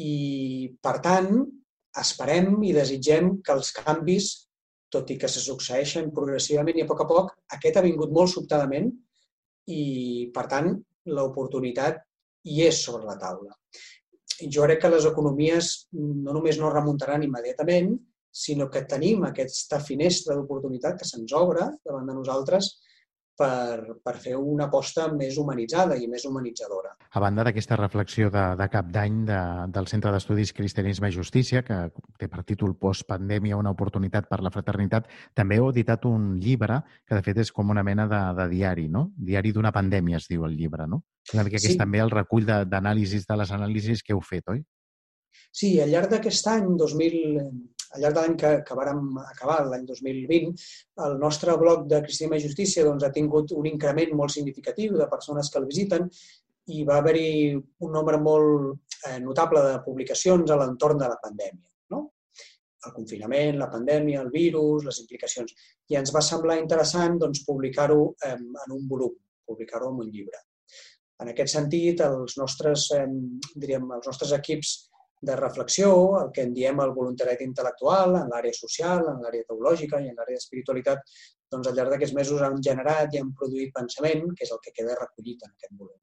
I, 0.00 0.12
per 0.82 0.96
tant, 1.04 1.30
esperem 2.00 2.54
i 2.64 2.74
desitgem 2.76 3.36
que 3.44 3.56
els 3.56 3.72
canvis, 3.76 4.30
tot 4.90 5.10
i 5.12 5.16
que 5.20 5.28
se 5.30 5.42
succeeixen 5.42 6.10
progressivament 6.14 6.80
i 6.80 6.84
a 6.84 6.88
poc 6.88 7.04
a 7.04 7.08
poc, 7.08 7.32
aquest 7.56 7.78
ha 7.78 7.86
vingut 7.86 8.12
molt 8.14 8.32
sobtadament 8.32 8.90
i, 9.70 9.82
per 10.34 10.46
tant, 10.50 10.72
l'oportunitat 11.10 12.00
hi 12.50 12.62
és 12.66 12.80
sobre 12.84 13.06
la 13.06 13.18
taula. 13.20 13.54
Jo 14.40 14.64
crec 14.64 14.80
que 14.82 14.90
les 14.92 15.06
economies 15.08 15.70
no 15.92 16.32
només 16.32 16.58
no 16.58 16.72
remuntaran 16.72 17.24
immediatament, 17.26 17.92
sinó 18.30 18.68
que 18.70 18.84
tenim 18.88 19.24
aquesta 19.26 19.80
finestra 19.82 20.36
d'oportunitat 20.38 20.98
que 21.00 21.08
se'ns 21.08 21.34
obre 21.34 21.66
davant 21.84 22.06
de 22.06 22.14
nosaltres 22.14 22.70
per, 23.40 23.96
per 24.04 24.16
fer 24.20 24.34
una 24.36 24.66
aposta 24.68 25.06
més 25.12 25.38
humanitzada 25.40 25.96
i 25.96 26.08
més 26.12 26.26
humanitzadora. 26.28 26.92
A 27.16 27.22
banda 27.22 27.44
d'aquesta 27.46 27.78
reflexió 27.78 28.28
de, 28.32 28.42
de 28.60 28.66
cap 28.72 28.90
d'any 28.92 29.22
de, 29.28 29.38
del 29.74 29.88
Centre 29.90 30.12
d'Estudis 30.12 30.52
Cristianisme 30.56 31.08
i 31.08 31.14
Justícia, 31.14 31.62
que 31.66 31.78
té 32.20 32.28
per 32.30 32.44
títol 32.46 32.76
Postpandèmia, 32.78 33.58
una 33.58 33.72
oportunitat 33.72 34.28
per 34.30 34.42
la 34.44 34.52
fraternitat, 34.52 35.08
també 35.34 35.58
heu 35.58 35.70
editat 35.72 36.04
un 36.10 36.34
llibre 36.42 36.82
que, 37.06 37.16
de 37.16 37.22
fet, 37.26 37.40
és 37.46 37.52
com 37.56 37.72
una 37.72 37.84
mena 37.86 38.06
de, 38.10 38.20
de 38.42 38.48
diari, 38.52 38.88
no? 38.92 39.08
Diari 39.16 39.54
d'una 39.56 39.72
pandèmia, 39.74 40.20
es 40.20 40.28
diu 40.30 40.44
el 40.46 40.58
llibre, 40.58 40.86
no? 40.86 41.02
Una 41.32 41.46
mica 41.46 41.56
que 41.56 41.64
sí. 41.64 41.74
és 41.74 41.80
també 41.80 42.04
el 42.04 42.12
recull 42.12 42.46
d'anàlisis 42.46 43.24
de, 43.24 43.32
de 43.32 43.40
les 43.40 43.56
anàlisis 43.56 44.04
que 44.04 44.14
heu 44.14 44.22
fet, 44.24 44.46
oi? 44.52 44.62
Sí, 45.50 45.78
al 45.82 45.90
llarg 45.90 46.12
d'aquest 46.12 46.46
any, 46.52 46.74
2000, 46.78 47.40
al 47.94 48.02
llarg 48.02 48.16
de 48.16 48.22
l'any 48.22 48.36
que, 48.38 48.50
que 48.66 48.76
vàrem 48.78 49.00
acabar, 49.22 49.60
l'any 49.66 49.86
2020, 49.88 50.52
el 51.06 51.16
nostre 51.22 51.56
blog 51.58 51.88
de 51.90 52.02
Cristianisme 52.04 52.38
i 52.38 52.44
Justícia 52.44 52.84
doncs, 52.86 53.06
ha 53.06 53.14
tingut 53.14 53.54
un 53.56 53.66
increment 53.70 54.14
molt 54.18 54.34
significatiu 54.34 54.98
de 54.98 55.08
persones 55.10 55.50
que 55.50 55.58
el 55.62 55.66
visiten 55.70 56.06
i 56.70 56.84
va 56.86 57.00
haver-hi 57.00 57.56
un 57.56 57.92
nombre 57.96 58.20
molt 58.22 59.08
eh, 59.08 59.18
notable 59.24 59.62
de 59.66 59.80
publicacions 59.86 60.50
a 60.50 60.58
l'entorn 60.60 61.00
de 61.00 61.08
la 61.10 61.18
pandèmia. 61.22 61.66
No? 61.94 62.04
El 62.86 62.94
confinament, 62.94 63.58
la 63.58 63.70
pandèmia, 63.72 64.20
el 64.22 64.30
virus, 64.34 64.86
les 64.86 65.00
implicacions. 65.02 65.56
I 65.90 65.98
ens 65.98 66.14
va 66.14 66.22
semblar 66.24 66.60
interessant 66.60 67.18
doncs, 67.18 67.42
publicar-ho 67.48 68.04
eh, 68.28 68.36
en 68.36 68.76
un 68.76 68.86
volum, 68.92 69.16
publicar-ho 69.46 69.90
en 69.90 70.04
un 70.06 70.14
llibre. 70.14 70.44
En 71.20 71.32
aquest 71.32 71.52
sentit, 71.52 72.00
els 72.06 72.38
nostres, 72.40 72.86
eh, 72.96 73.04
diríem, 73.56 73.90
els 73.98 74.06
nostres 74.08 74.36
equips 74.38 74.76
de 75.20 75.36
reflexió, 75.36 75.92
el 76.22 76.30
que 76.32 76.46
en 76.46 76.54
diem 76.56 76.80
el 76.80 76.94
voluntariat 76.96 77.42
intel·lectual, 77.44 78.16
en 78.22 78.30
l'àrea 78.32 78.56
social, 78.56 79.04
en 79.12 79.20
l'àrea 79.24 79.46
teològica 79.48 80.00
i 80.00 80.08
en 80.08 80.16
l'àrea 80.16 80.38
d'espiritualitat, 80.38 81.02
doncs 81.52 81.68
al 81.68 81.76
llarg 81.76 81.92
d'aquests 81.94 82.16
mesos 82.16 82.42
han 82.46 82.60
generat 82.64 83.14
i 83.14 83.20
han 83.20 83.32
produït 83.36 83.74
pensament, 83.76 84.30
que 84.36 84.46
és 84.46 84.52
el 84.54 84.62
que 84.64 84.72
queda 84.76 84.96
recollit 84.98 85.44
en 85.44 85.52
aquest 85.52 85.74
volum. 85.76 85.98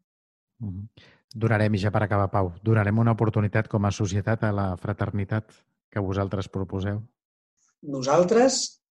Mm 0.59 0.69
-hmm. 0.69 1.13
Donarem, 1.35 1.75
i 1.75 1.77
ja 1.77 1.91
per 1.91 2.03
acabar, 2.03 2.29
Pau, 2.31 2.53
donarem 2.63 2.99
una 2.99 3.11
oportunitat 3.11 3.67
com 3.67 3.85
a 3.85 3.91
societat 3.91 4.43
a 4.43 4.51
la 4.51 4.77
fraternitat 4.77 5.51
que 5.91 5.99
vosaltres 5.99 6.47
proposeu? 6.47 7.01
Nosaltres 7.81 8.81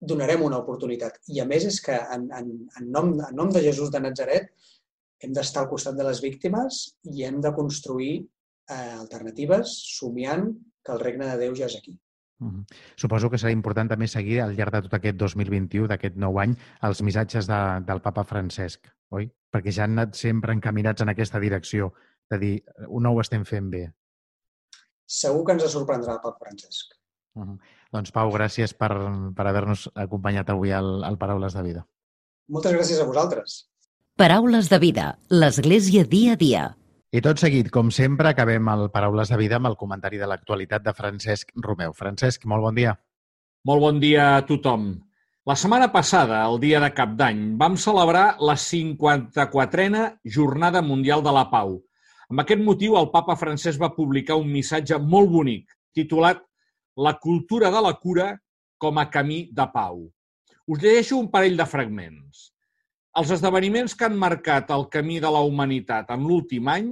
donarem 0.00 0.42
una 0.42 0.58
oportunitat. 0.58 1.20
I 1.28 1.40
a 1.40 1.46
més 1.46 1.64
és 1.64 1.80
que 1.80 1.94
en, 2.14 2.28
en, 2.32 2.50
en, 2.80 2.90
nom, 2.90 3.12
en 3.20 3.34
nom 3.34 3.50
de 3.50 3.60
Jesús 3.60 3.90
de 3.90 4.00
Nazaret 4.00 4.50
hem 5.22 5.32
d'estar 5.32 5.64
al 5.64 5.70
costat 5.70 5.96
de 5.98 6.06
les 6.06 6.20
víctimes 6.22 6.82
i 7.12 7.24
hem 7.24 7.40
de 7.40 7.52
construir 7.54 8.28
eh, 8.68 8.92
alternatives, 8.98 9.72
somiant 9.98 10.50
que 10.84 10.94
el 10.94 11.00
regne 11.02 11.26
de 11.30 11.38
Déu 11.40 11.56
ja 11.56 11.66
és 11.66 11.76
aquí. 11.76 11.98
Uh 12.40 12.48
-huh. 12.48 12.64
Suposo 12.96 13.30
que 13.30 13.36
serà 13.36 13.50
important 13.50 13.88
també 13.90 14.06
seguir 14.06 14.40
al 14.40 14.54
llarg 14.54 14.72
de 14.72 14.82
tot 14.82 14.94
aquest 14.94 15.16
2021, 15.16 15.88
d'aquest 15.88 16.16
nou 16.16 16.38
any, 16.38 16.56
els 16.82 17.02
missatges 17.02 17.46
de, 17.46 17.80
del 17.86 18.00
papa 18.00 18.24
Francesc, 18.24 18.86
oi? 19.10 19.30
Perquè 19.52 19.72
ja 19.72 19.84
han 19.84 19.98
anat 19.98 20.14
sempre 20.14 20.52
encaminats 20.52 21.02
en 21.02 21.08
aquesta 21.08 21.40
direcció, 21.40 21.92
de 22.30 22.38
dir, 22.38 22.64
no 23.00 23.12
ho 23.12 23.20
estem 23.20 23.44
fent 23.44 23.70
bé. 23.70 23.92
Segur 25.06 25.44
que 25.44 25.52
ens 25.52 25.72
sorprendrà 25.72 26.12
el 26.12 26.20
papa 26.20 26.38
Francesc. 26.44 26.94
Uh 27.34 27.42
-huh. 27.42 27.58
Doncs, 27.92 28.12
Pau, 28.12 28.30
gràcies 28.30 28.74
per, 28.74 28.92
per 29.34 29.46
haver-nos 29.46 29.90
acompanyat 29.94 30.50
avui 30.50 30.72
al, 30.72 31.04
al 31.04 31.18
Paraules 31.18 31.54
de 31.54 31.62
Vida. 31.62 31.86
Moltes 32.48 32.72
gràcies 32.72 33.00
a 33.00 33.04
vosaltres. 33.04 33.70
Paraules 34.16 34.68
de 34.68 34.78
Vida, 34.78 35.18
l'Església 35.28 36.04
dia 36.04 36.32
a 36.32 36.36
dia 36.36 36.77
I 37.08 37.22
tot 37.24 37.40
seguit, 37.40 37.70
com 37.72 37.88
sempre, 37.88 38.28
acabem 38.28 38.66
el 38.68 38.90
Paraules 38.92 39.30
de 39.32 39.36
Vida 39.40 39.56
amb 39.56 39.70
el 39.70 39.78
comentari 39.80 40.18
de 40.20 40.26
l'actualitat 40.28 40.82
de 40.84 40.92
Francesc 40.92 41.54
Romeu. 41.64 41.94
Francesc, 41.96 42.42
molt 42.44 42.66
bon 42.66 42.74
dia. 42.76 42.92
Molt 43.64 43.80
bon 43.80 44.00
dia 44.02 44.26
a 44.34 44.42
tothom. 44.44 44.90
La 45.48 45.56
setmana 45.56 45.88
passada, 45.88 46.42
el 46.44 46.58
dia 46.60 46.82
de 46.84 46.90
Cap 46.92 47.14
d'Any, 47.16 47.40
vam 47.56 47.78
celebrar 47.80 48.26
la 48.44 48.58
54a 48.60 50.04
Jornada 50.36 50.82
Mundial 50.84 51.24
de 51.24 51.32
la 51.32 51.46
Pau. 51.48 51.78
Amb 52.28 52.44
aquest 52.44 52.60
motiu, 52.60 52.98
el 53.00 53.08
papa 53.08 53.38
francès 53.40 53.80
va 53.80 53.94
publicar 53.96 54.36
un 54.36 54.52
missatge 54.52 55.00
molt 55.00 55.32
bonic, 55.32 55.64
titulat 55.96 56.44
La 56.98 57.14
cultura 57.16 57.70
de 57.72 57.80
la 57.80 57.94
cura 57.96 58.34
com 58.76 58.98
a 59.00 59.08
camí 59.08 59.46
de 59.54 59.64
pau. 59.72 60.00
Us 60.66 60.80
llegeixo 60.82 61.16
un 61.16 61.30
parell 61.32 61.56
de 61.56 61.64
fragments. 61.64 62.50
Els 63.16 63.30
esdeveniments 63.32 63.94
que 63.96 64.04
han 64.06 64.16
marcat 64.20 64.70
el 64.74 64.84
camí 64.92 65.18
de 65.24 65.30
la 65.32 65.40
humanitat 65.40 66.10
en 66.12 66.26
l'últim 66.28 66.68
any 66.68 66.90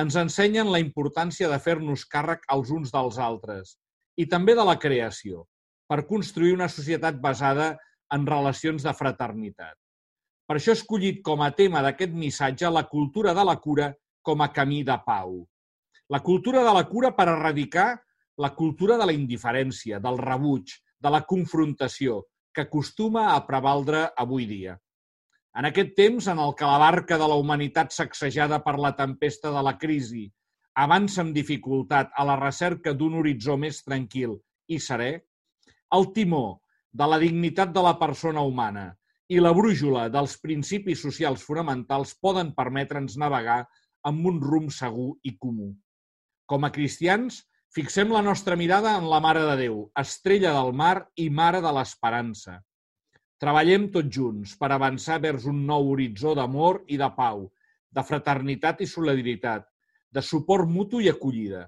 ens 0.00 0.16
ensenyen 0.16 0.70
la 0.72 0.80
importància 0.80 1.50
de 1.50 1.58
fer-nos 1.60 2.06
càrrec 2.08 2.46
els 2.54 2.70
uns 2.72 2.92
dels 2.94 3.18
altres 3.20 3.76
i 4.16 4.26
també 4.26 4.54
de 4.56 4.64
la 4.64 4.78
creació, 4.80 5.44
per 5.88 6.06
construir 6.08 6.54
una 6.56 6.68
societat 6.72 7.20
basada 7.20 7.74
en 8.12 8.24
relacions 8.28 8.84
de 8.84 8.92
fraternitat. 8.96 9.76
Per 10.48 10.56
això 10.56 10.72
he 10.72 10.78
escollit 10.78 11.20
com 11.24 11.44
a 11.44 11.52
tema 11.56 11.82
d'aquest 11.84 12.12
missatge 12.16 12.70
la 12.72 12.84
cultura 12.88 13.34
de 13.36 13.44
la 13.44 13.56
cura 13.60 13.92
com 14.22 14.40
a 14.40 14.50
camí 14.52 14.82
de 14.84 14.96
pau. 15.06 15.42
La 16.08 16.20
cultura 16.20 16.64
de 16.64 16.72
la 16.76 16.84
cura 16.88 17.12
per 17.16 17.28
erradicar 17.28 17.90
la 18.38 18.50
cultura 18.56 18.96
de 18.98 19.06
la 19.06 19.14
indiferència, 19.16 20.00
del 20.00 20.18
rebuig, 20.18 20.72
de 21.00 21.12
la 21.12 21.22
confrontació, 21.28 22.22
que 22.52 22.64
acostuma 22.66 23.32
a 23.34 23.40
prevaldre 23.46 24.08
avui 24.16 24.46
dia. 24.48 24.76
En 25.58 25.68
aquest 25.68 25.92
temps 25.98 26.28
en 26.32 26.38
el 26.40 26.54
que 26.56 26.68
la 26.68 26.78
barca 26.80 27.18
de 27.20 27.26
la 27.28 27.36
humanitat 27.40 27.92
sacsejada 27.92 28.62
per 28.64 28.78
la 28.80 28.94
tempesta 28.96 29.52
de 29.52 29.62
la 29.66 29.74
crisi 29.80 30.24
avança 30.84 31.20
amb 31.20 31.36
dificultat 31.36 32.14
a 32.16 32.24
la 32.24 32.38
recerca 32.40 32.94
d'un 32.96 33.18
horitzó 33.20 33.58
més 33.60 33.82
tranquil 33.84 34.38
i 34.72 34.78
serè, 34.80 35.12
el 35.92 36.08
timó 36.16 36.62
de 36.92 37.08
la 37.08 37.20
dignitat 37.20 37.72
de 37.76 37.84
la 37.84 37.98
persona 38.00 38.40
humana 38.48 38.88
i 39.28 39.40
la 39.40 39.52
brújula 39.56 40.08
dels 40.12 40.38
principis 40.40 41.04
socials 41.04 41.44
fonamentals 41.44 42.16
poden 42.16 42.54
permetre'ns 42.56 43.18
navegar 43.20 43.62
amb 44.08 44.26
un 44.32 44.40
rumb 44.40 44.72
segur 44.72 45.12
i 45.22 45.36
comú. 45.36 45.72
Com 46.48 46.64
a 46.64 46.72
cristians, 46.72 47.44
Fixem 47.72 48.10
la 48.12 48.20
nostra 48.20 48.52
mirada 48.60 48.90
en 49.00 49.06
la 49.08 49.18
Mare 49.24 49.46
de 49.48 49.52
Déu, 49.56 49.76
estrella 49.96 50.50
del 50.52 50.74
mar 50.76 51.06
i 51.16 51.30
Mare 51.32 51.62
de 51.64 51.70
l'Esperança. 51.72 52.58
Treballem 53.42 53.88
tots 53.90 54.14
junts 54.14 54.50
per 54.58 54.68
avançar 54.70 55.16
vers 55.22 55.48
un 55.50 55.64
nou 55.66 55.88
horitzó 55.90 56.36
d'amor 56.38 56.76
i 56.94 56.98
de 57.00 57.08
pau, 57.16 57.48
de 57.90 58.04
fraternitat 58.06 58.84
i 58.84 58.86
solidaritat, 58.86 59.64
de 60.14 60.22
suport 60.22 60.70
mutu 60.70 61.00
i 61.02 61.08
acollida. 61.10 61.64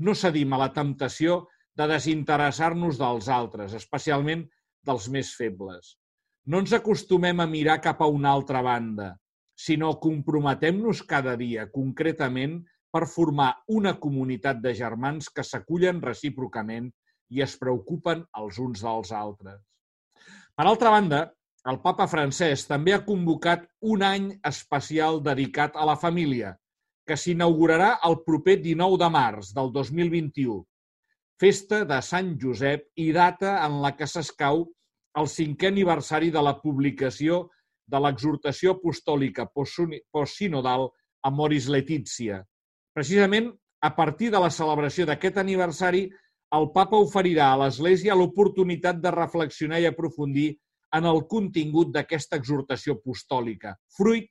No 0.00 0.14
cedim 0.16 0.54
a 0.56 0.62
la 0.62 0.70
temptació 0.72 1.42
de 1.76 1.90
desinteressar-nos 1.92 2.96
dels 3.02 3.28
altres, 3.28 3.76
especialment 3.76 4.46
dels 4.88 5.10
més 5.12 5.34
febles. 5.36 5.92
No 6.48 6.62
ens 6.64 6.72
acostumem 6.72 7.44
a 7.44 7.50
mirar 7.50 7.76
cap 7.84 8.00
a 8.00 8.08
una 8.08 8.32
altra 8.32 8.64
banda, 8.64 9.12
sinó 9.68 9.92
comprometem-nos 10.00 11.04
cada 11.12 11.36
dia, 11.36 11.68
concretament, 11.74 12.62
per 12.88 13.04
formar 13.04 13.50
una 13.68 13.98
comunitat 14.00 14.64
de 14.64 14.72
germans 14.80 15.28
que 15.28 15.44
s'acullen 15.44 16.00
recíprocament 16.00 16.88
i 17.28 17.44
es 17.44 17.58
preocupen 17.60 18.24
els 18.40 18.56
uns 18.64 18.80
dels 18.86 19.12
altres. 19.12 19.60
Per 20.58 20.64
altra 20.66 20.90
banda, 20.90 21.18
el 21.70 21.76
papa 21.84 22.08
francès 22.10 22.64
també 22.66 22.90
ha 22.94 23.04
convocat 23.06 23.60
un 23.94 24.02
any 24.02 24.24
especial 24.50 25.20
dedicat 25.22 25.76
a 25.78 25.84
la 25.86 25.94
família, 26.04 26.50
que 27.06 27.14
s'inaugurarà 27.14 27.92
el 28.08 28.18
proper 28.26 28.56
19 28.64 28.98
de 28.98 29.10
març 29.14 29.52
del 29.54 29.70
2021, 29.76 30.58
festa 31.38 31.84
de 31.86 32.00
Sant 32.02 32.34
Josep 32.42 32.88
i 32.98 33.12
data 33.14 33.54
en 33.68 33.78
la 33.84 33.94
que 33.94 34.10
s'escau 34.10 34.64
el 35.22 35.30
cinquè 35.30 35.70
aniversari 35.70 36.34
de 36.34 36.42
la 36.42 36.56
publicació 36.58 37.44
de 37.86 38.02
l'exhortació 38.02 38.74
apostòlica 38.74 39.46
postsinodal 39.54 40.90
Amoris 41.30 41.70
Letizia, 41.70 42.42
Precisament, 42.98 43.52
a 43.86 43.94
partir 43.94 44.32
de 44.34 44.40
la 44.42 44.50
celebració 44.50 45.04
d'aquest 45.06 45.36
aniversari, 45.38 46.08
el 46.56 46.70
papa 46.72 46.96
oferirà 46.96 47.52
a 47.52 47.58
l'Església 47.62 48.16
l'oportunitat 48.16 49.00
de 49.04 49.12
reflexionar 49.12 49.80
i 49.82 49.88
aprofundir 49.88 50.48
en 50.96 51.04
el 51.08 51.24
contingut 51.28 51.90
d'aquesta 51.92 52.38
exhortació 52.40 52.96
apostòlica, 52.96 53.74
fruit 53.96 54.30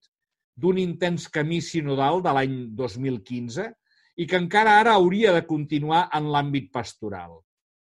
d'un 0.58 0.80
intens 0.82 1.28
camí 1.30 1.60
sinodal 1.62 2.24
de 2.26 2.34
l'any 2.34 2.56
2015 2.78 3.68
i 4.18 4.26
que 4.26 4.40
encara 4.42 4.80
ara 4.82 4.96
hauria 4.98 5.34
de 5.36 5.44
continuar 5.46 6.08
en 6.18 6.32
l'àmbit 6.34 6.72
pastoral. 6.74 7.38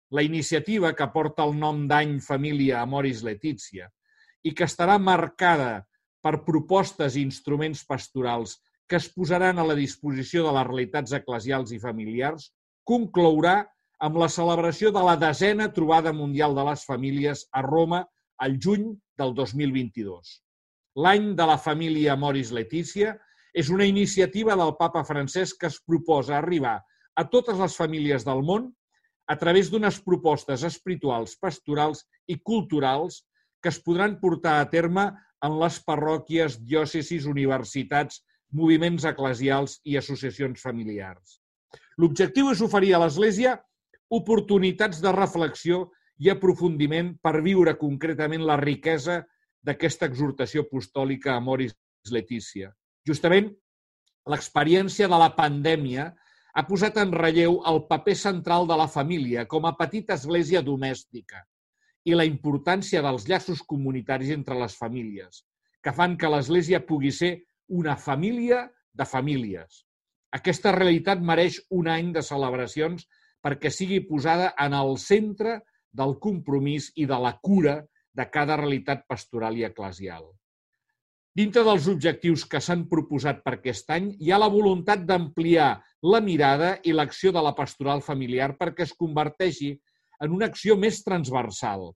La 0.09 0.23
iniciativa, 0.25 0.93
que 0.97 1.07
porta 1.13 1.45
el 1.45 1.53
nom 1.59 1.85
d'any 1.89 2.17
Família 2.25 2.81
Amoris 2.81 3.21
Letizia 3.25 3.91
i 4.45 4.53
que 4.57 4.65
estarà 4.65 4.97
marcada 5.01 5.85
per 6.25 6.41
propostes 6.45 7.15
i 7.15 7.21
instruments 7.21 7.83
pastorals 7.85 8.57
que 8.89 8.97
es 8.97 9.07
posaran 9.13 9.59
a 9.59 9.65
la 9.65 9.77
disposició 9.77 10.45
de 10.45 10.53
les 10.57 10.67
realitats 10.67 11.13
eclesials 11.17 11.71
i 11.73 11.79
familiars, 11.81 12.51
conclourà 12.85 13.63
amb 14.03 14.17
la 14.19 14.27
celebració 14.31 14.91
de 14.91 15.03
la 15.03 15.15
desena 15.19 15.69
trobada 15.73 16.11
mundial 16.13 16.55
de 16.55 16.65
les 16.69 16.83
famílies 16.87 17.45
a 17.51 17.61
Roma 17.63 18.03
al 18.37 18.57
juny 18.59 18.89
del 19.17 19.33
2022. 19.35 20.41
L'any 20.95 21.33
de 21.35 21.45
la 21.47 21.57
família 21.57 22.15
Moris 22.15 22.51
Letícia 22.55 23.15
és 23.55 23.69
una 23.71 23.87
iniciativa 23.87 24.55
del 24.59 24.75
papa 24.79 25.03
francès 25.07 25.53
que 25.55 25.67
es 25.71 25.79
proposa 25.87 26.37
arribar 26.37 26.81
a 27.15 27.23
totes 27.31 27.59
les 27.59 27.75
famílies 27.75 28.25
del 28.27 28.43
món 28.43 28.67
a 29.31 29.35
través 29.39 29.71
d'unes 29.71 30.01
propostes 30.03 30.63
espirituals, 30.67 31.37
pastorals 31.39 32.03
i 32.27 32.37
culturals 32.37 33.23
que 33.63 33.71
es 33.71 33.79
podran 33.81 34.19
portar 34.19 34.59
a 34.59 34.67
terme 34.69 35.07
en 35.45 35.55
les 35.61 35.79
parròquies, 35.87 36.59
diòcesis, 36.67 37.25
universitats, 37.25 38.21
moviments 38.51 39.05
eclesials 39.07 39.79
i 39.83 39.97
associacions 39.97 40.61
familiars. 40.61 41.39
L'objectiu 41.97 42.51
és 42.51 42.61
oferir 42.61 42.93
a 42.95 43.01
l'Església 43.03 43.55
oportunitats 44.13 45.01
de 45.01 45.11
reflexió 45.15 45.85
i 46.21 46.29
aprofundiment 46.31 47.15
per 47.23 47.41
viure 47.43 47.75
concretament 47.79 48.45
la 48.45 48.57
riquesa 48.61 49.23
d'aquesta 49.65 50.07
exhortació 50.09 50.65
apostòlica 50.65 51.33
a 51.35 51.41
Moris 51.41 51.75
Letícia. 52.11 52.71
Justament, 53.07 53.49
l'experiència 54.29 55.09
de 55.09 55.17
la 55.21 55.31
pandèmia 55.37 56.11
ha 56.55 56.63
posat 56.69 56.97
en 57.01 57.11
relleu 57.11 57.59
el 57.69 57.81
paper 57.89 58.15
central 58.15 58.67
de 58.69 58.77
la 58.79 58.87
família 58.87 59.43
com 59.49 59.65
a 59.65 59.75
petita 59.77 60.15
església 60.15 60.61
domèstica 60.63 61.41
i 62.05 62.15
la 62.15 62.25
importància 62.29 63.01
dels 63.01 63.25
llaços 63.27 63.63
comunitaris 63.65 64.31
entre 64.31 64.55
les 64.61 64.77
famílies, 64.77 65.43
que 65.83 65.91
fan 65.91 66.15
que 66.17 66.29
l'església 66.29 66.79
pugui 66.85 67.11
ser 67.11 67.33
una 67.67 67.95
família 67.97 68.69
de 68.93 69.05
famílies. 69.09 69.83
Aquesta 70.31 70.71
realitat 70.75 71.21
mereix 71.21 71.59
un 71.73 71.89
any 71.89 72.13
de 72.13 72.21
celebracions 72.23 73.07
perquè 73.45 73.69
sigui 73.69 74.01
posada 74.09 74.53
en 74.65 74.73
el 74.73 74.95
centre 75.01 75.59
del 75.93 76.17
compromís 76.21 76.89
i 76.97 77.05
de 77.05 77.19
la 77.21 77.35
cura 77.37 77.77
de 78.15 78.25
cada 78.31 78.57
realitat 78.57 79.05
pastoral 79.07 79.59
i 79.59 79.65
eclesial. 79.67 80.25
Dintre 81.35 81.65
dels 81.67 81.89
objectius 81.91 82.45
que 82.47 82.61
s'han 82.63 82.85
proposat 82.91 83.41
per 83.43 83.57
aquest 83.57 83.89
any, 83.91 84.13
hi 84.23 84.31
ha 84.31 84.39
la 84.39 84.51
voluntat 84.51 85.03
d'ampliar 85.07 85.73
la 86.13 86.21
mirada 86.23 86.77
i 86.87 86.93
l'acció 86.95 87.33
de 87.35 87.43
la 87.43 87.51
pastoral 87.57 88.01
familiar 88.01 88.53
perquè 88.59 88.85
es 88.87 88.95
converteixi 88.95 89.73
en 90.23 90.31
una 90.31 90.47
acció 90.47 90.77
més 90.79 91.01
transversal, 91.03 91.89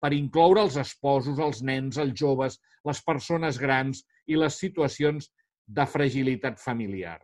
per 0.00 0.12
incloure 0.16 0.64
els 0.64 0.78
esposos, 0.80 1.38
els 1.38 1.60
nens, 1.62 2.00
els 2.00 2.16
joves, 2.16 2.56
les 2.88 3.02
persones 3.04 3.60
grans 3.60 4.00
i 4.26 4.40
les 4.40 4.56
situacions 4.64 5.28
de 5.66 5.86
fragilitat 5.92 6.58
familiar. 6.62 7.18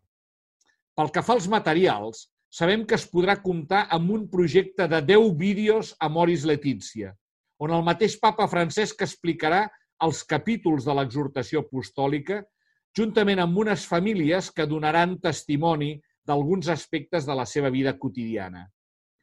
Pel 0.92 1.08
que 1.14 1.24
fa 1.24 1.38
als 1.38 1.48
materials, 1.48 2.26
sabem 2.52 2.84
que 2.84 2.98
es 2.98 3.06
podrà 3.08 3.38
comptar 3.40 3.86
amb 3.96 4.10
un 4.12 4.26
projecte 4.28 4.84
de 4.88 5.00
10 5.08 5.32
vídeos 5.40 5.94
a 5.98 6.10
Moris 6.12 6.44
Letícia, 6.44 7.14
on 7.56 7.72
el 7.72 7.84
mateix 7.86 8.18
papa 8.20 8.44
Francesc 8.50 9.00
explicarà 9.06 9.64
els 10.04 10.20
capítols 10.28 10.84
de 10.84 10.94
l'exhortació 10.98 11.62
apostòlica, 11.64 12.42
juntament 12.92 13.40
amb 13.40 13.56
unes 13.64 13.86
famílies 13.88 14.50
que 14.52 14.66
donaran 14.68 15.16
testimoni 15.22 15.94
d'alguns 16.28 16.68
aspectes 16.68 17.24
de 17.26 17.36
la 17.38 17.46
seva 17.48 17.70
vida 17.72 17.94
quotidiana. 17.98 18.66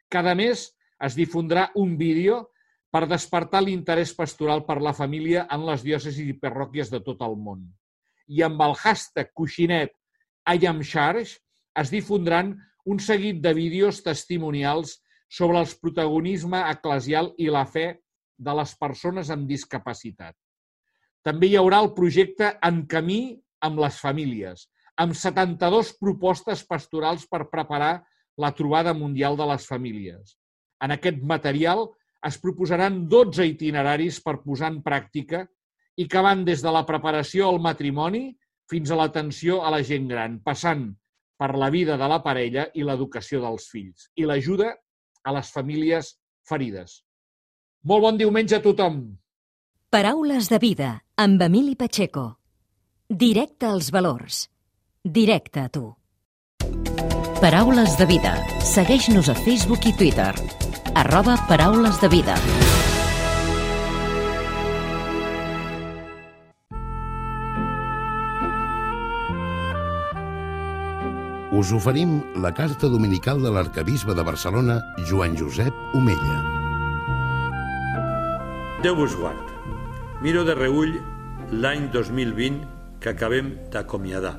Cada 0.09 0.33
mes 0.33 0.65
es 1.05 1.15
difondrà 1.15 1.67
un 1.77 1.93
vídeo 1.99 2.47
per 2.89 3.05
despertar 3.05 3.61
l'interès 3.61 4.15
pastoral 4.17 4.63
per 4.65 4.79
la 4.81 4.95
família 4.97 5.45
en 5.53 5.67
les 5.67 5.85
diòcesis 5.85 6.25
i 6.25 6.39
parròquies 6.41 6.89
de 6.89 7.03
tot 7.05 7.21
el 7.21 7.37
món. 7.37 7.61
I 8.25 8.41
amb 8.47 8.61
el 8.65 8.73
hashtag 8.73 9.29
coixinet 9.37 9.93
I 10.49 10.65
am 10.65 10.81
Charge 10.81 11.37
es 11.77 11.93
difondran 11.93 12.55
un 12.89 12.99
seguit 12.99 13.37
de 13.43 13.53
vídeos 13.53 14.01
testimonials 14.01 14.97
sobre 15.29 15.61
el 15.61 15.69
protagonisme 15.81 16.61
eclesial 16.71 17.33
i 17.37 17.49
la 17.53 17.65
fe 17.69 17.87
de 18.39 18.55
les 18.57 18.73
persones 18.81 19.29
amb 19.29 19.45
discapacitat. 19.49 20.33
També 21.21 21.51
hi 21.51 21.57
haurà 21.59 21.83
el 21.83 21.91
projecte 21.93 22.55
En 22.65 22.85
camí 22.89 23.37
amb 23.61 23.81
les 23.83 23.99
famílies, 24.01 24.65
amb 24.97 25.13
72 25.13 25.93
propostes 25.99 26.63
pastorals 26.65 27.27
per 27.29 27.49
preparar 27.51 27.99
la 28.39 28.51
trobada 28.55 28.95
mundial 28.95 29.37
de 29.37 29.45
les 29.51 29.67
famílies. 29.67 30.37
En 30.81 30.95
aquest 30.95 31.19
material 31.21 31.85
es 32.25 32.39
proposaran 32.41 33.03
12 33.11 33.45
itineraris 33.51 34.19
per 34.23 34.39
posar 34.41 34.71
en 34.73 34.79
pràctica 34.83 35.43
i 35.99 36.07
que 36.07 36.23
van 36.23 36.45
des 36.47 36.63
de 36.63 36.71
la 36.71 36.85
preparació 36.87 37.51
al 37.51 37.59
matrimoni 37.61 38.31
fins 38.71 38.89
a 38.89 38.97
l'atenció 38.97 39.59
a 39.61 39.71
la 39.75 39.83
gent 39.83 40.07
gran, 40.07 40.39
passant 40.39 40.87
per 41.39 41.55
la 41.55 41.69
vida 41.71 41.95
de 41.97 42.07
la 42.11 42.19
parella 42.23 42.67
i 42.75 42.83
l'educació 42.83 43.39
dels 43.45 43.69
fills 43.71 44.09
i 44.19 44.27
l'ajuda 44.27 44.73
a 45.23 45.35
les 45.35 45.51
famílies 45.55 46.17
ferides. 46.49 46.99
Molt 47.87 48.03
bon 48.03 48.19
diumenge 48.19 48.59
a 48.59 48.63
tothom! 48.63 48.99
Paraules 49.89 50.51
de 50.51 50.59
vida 50.61 50.89
amb 51.17 51.41
Emili 51.41 51.75
Pacheco. 51.75 52.25
Directe 53.09 53.65
als 53.65 53.89
valors. 53.89 54.49
Directe 55.01 55.63
a 55.63 55.69
tu. 55.69 55.87
Paraules 57.39 57.95
de 57.97 58.05
vida. 58.05 58.35
Segueix-nos 58.59 59.31
a 59.31 59.37
Facebook 59.39 59.87
i 59.87 59.95
Twitter. 59.95 60.33
Arroba 60.93 61.39
Paraules 61.47 61.97
de 62.03 62.11
vida. 62.11 62.35
Us 71.59 71.73
oferim 71.75 72.21
la 72.39 72.53
carta 72.55 72.87
dominical 72.87 73.41
de 73.43 73.49
l'arcabisbe 73.51 74.13
de 74.15 74.23
Barcelona, 74.23 74.77
Joan 75.09 75.33
Josep 75.35 75.75
Omella. 75.97 76.37
Déu 78.79 78.95
vos 78.95 79.11
guard. 79.19 79.49
Miro 80.23 80.45
de 80.47 80.55
reull 80.55 80.93
l'any 81.51 81.89
2020 81.91 82.61
que 83.03 83.11
acabem 83.11 83.49
d'acomiadar. 83.73 84.37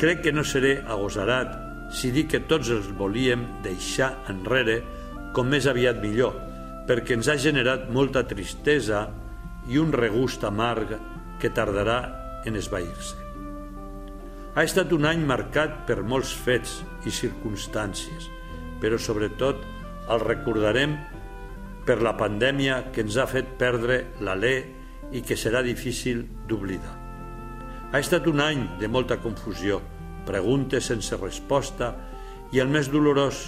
Crec 0.00 0.22
que 0.24 0.32
no 0.32 0.46
seré 0.48 0.78
agosarat 0.94 1.58
si 1.92 2.08
dic 2.14 2.30
que 2.32 2.40
tots 2.48 2.72
els 2.72 2.88
volíem 2.96 3.42
deixar 3.66 4.14
enrere 4.32 4.78
com 5.36 5.52
més 5.52 5.68
aviat 5.68 6.00
millor, 6.00 6.38
perquè 6.88 7.18
ens 7.18 7.28
ha 7.28 7.36
generat 7.36 7.90
molta 7.92 8.24
tristesa 8.24 9.10
i 9.68 9.76
un 9.76 9.92
regust 9.92 10.48
amarg 10.48 10.96
que 11.36 11.52
tardarà 11.52 12.00
en 12.48 12.56
esvair-se. 12.56 13.23
Ha 14.54 14.62
estat 14.62 14.92
un 14.94 15.02
any 15.02 15.24
marcat 15.26 15.80
per 15.88 16.04
molts 16.06 16.30
fets 16.44 16.76
i 17.02 17.10
circumstàncies, 17.10 18.28
però 18.78 19.00
sobretot 19.02 19.64
el 20.14 20.22
recordarem 20.22 20.94
per 21.82 21.96
la 22.06 22.12
pandèmia 22.14 22.76
que 22.94 23.02
ens 23.02 23.18
ha 23.18 23.26
fet 23.26 23.56
perdre 23.58 23.98
l'alè 24.22 24.54
i 25.10 25.24
que 25.26 25.34
serà 25.34 25.64
difícil 25.66 26.22
d'oblidar. 26.46 26.94
Ha 27.90 27.98
estat 27.98 28.30
un 28.30 28.46
any 28.46 28.62
de 28.78 28.86
molta 28.86 29.18
confusió, 29.26 29.82
preguntes 30.30 30.86
sense 30.86 31.18
resposta 31.18 31.90
i 32.54 32.62
el 32.62 32.70
més 32.70 32.94
dolorós 32.94 33.42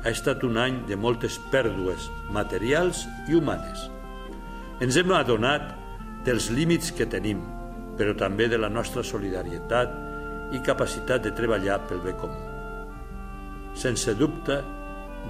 ha 0.00 0.08
estat 0.08 0.40
un 0.48 0.56
any 0.56 0.82
de 0.88 0.96
moltes 0.96 1.36
pèrdues 1.52 2.08
materials 2.32 3.04
i 3.28 3.36
humanes. 3.36 3.90
Ens 4.80 4.96
hem 4.96 5.12
adonat 5.12 5.74
dels 6.24 6.48
límits 6.48 6.96
que 6.96 7.04
tenim, 7.04 7.44
però 8.00 8.16
també 8.16 8.48
de 8.48 8.56
la 8.56 8.72
nostra 8.72 9.04
solidaritat 9.04 10.08
i 10.52 10.60
capacitat 10.66 11.24
de 11.24 11.32
treballar 11.36 11.80
pel 11.88 12.02
bé 12.04 12.14
comú. 12.18 12.38
Sense 13.78 14.14
dubte, 14.18 14.60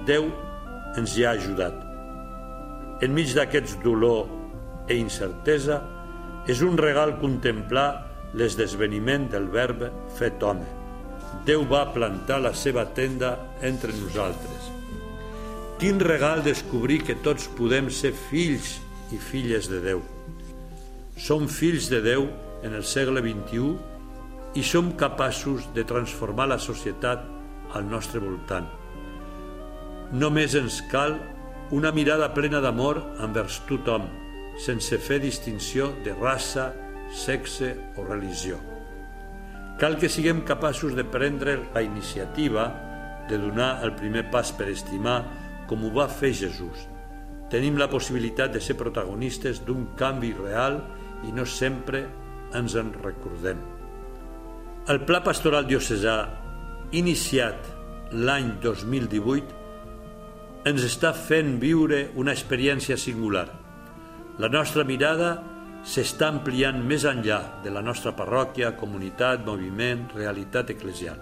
Déu 0.07 0.29
ens 0.97 1.15
hi 1.17 1.25
ha 1.25 1.33
ajudat. 1.35 1.75
Enmig 3.05 3.33
d'aquests 3.35 3.77
dolor 3.83 4.29
i 4.89 4.97
incertesa, 4.97 5.81
és 6.49 6.61
un 6.65 6.77
regal 6.79 7.17
contemplar 7.21 7.89
l'esdeveniment 8.37 9.27
del 9.29 9.49
verbe 9.51 9.91
fet 10.17 10.41
home. 10.43 10.65
Déu 11.45 11.65
va 11.69 11.85
plantar 11.93 12.39
la 12.41 12.53
seva 12.57 12.85
tenda 12.97 13.35
entre 13.61 13.93
nosaltres. 13.99 14.71
Quin 15.81 15.99
regal 15.99 16.43
descobrir 16.45 17.01
que 17.05 17.17
tots 17.25 17.47
podem 17.57 17.89
ser 17.89 18.11
fills 18.13 18.79
i 19.11 19.17
filles 19.17 19.69
de 19.69 19.79
Déu. 19.83 20.01
Som 21.17 21.47
fills 21.49 21.89
de 21.91 22.01
Déu 22.05 22.27
en 22.65 22.75
el 22.77 22.85
segle 22.85 23.23
XXI 23.25 23.90
i 24.55 24.63
som 24.63 24.91
capaços 24.99 25.69
de 25.75 25.85
transformar 25.87 26.49
la 26.51 26.59
societat 26.59 27.23
al 27.73 27.87
nostre 27.87 28.19
voltant. 28.19 28.67
Només 30.11 30.55
ens 30.59 30.81
cal 30.91 31.15
una 31.71 31.93
mirada 31.95 32.27
plena 32.35 32.59
d'amor 32.59 32.99
envers 33.23 33.61
tothom, 33.69 34.09
sense 34.59 34.97
fer 34.99 35.21
distinció 35.23 35.87
de 36.03 36.11
raça, 36.17 36.73
sexe 37.15 37.77
o 37.95 38.03
religió. 38.03 38.59
Cal 39.79 39.95
que 39.97 40.11
siguem 40.11 40.43
capaços 40.45 40.95
de 40.95 41.07
prendre 41.07 41.57
la 41.73 41.81
iniciativa 41.81 42.67
de 43.29 43.39
donar 43.39 43.79
el 43.85 43.95
primer 43.95 44.27
pas 44.29 44.51
per 44.51 44.67
estimar 44.69 45.23
com 45.69 45.87
ho 45.87 45.93
va 45.95 46.09
fer 46.11 46.33
Jesús. 46.35 46.87
Tenim 47.51 47.79
la 47.79 47.89
possibilitat 47.91 48.51
de 48.51 48.61
ser 48.63 48.75
protagonistes 48.79 49.63
d'un 49.63 49.93
canvi 49.99 50.35
real 50.35 50.81
i 51.27 51.31
no 51.35 51.47
sempre 51.47 52.05
ens 52.55 52.75
en 52.75 52.91
recordem. 52.99 53.80
El 54.89 55.03
Pla 55.05 55.19
Pastoral 55.21 55.67
Diocesà, 55.69 56.15
iniciat 56.97 57.67
l'any 58.17 58.47
2018, 58.63 59.51
ens 60.71 60.85
està 60.87 61.11
fent 61.13 61.59
viure 61.61 61.99
una 62.17 62.33
experiència 62.33 62.97
singular. 62.97 63.45
La 64.41 64.49
nostra 64.49 64.81
mirada 64.81 65.35
s'està 65.85 66.31
ampliant 66.33 66.81
més 66.81 67.05
enllà 67.05 67.61
de 67.61 67.69
la 67.69 67.83
nostra 67.85 68.15
parròquia, 68.17 68.71
comunitat, 68.79 69.45
moviment, 69.45 70.07
realitat 70.15 70.73
eclesial. 70.73 71.21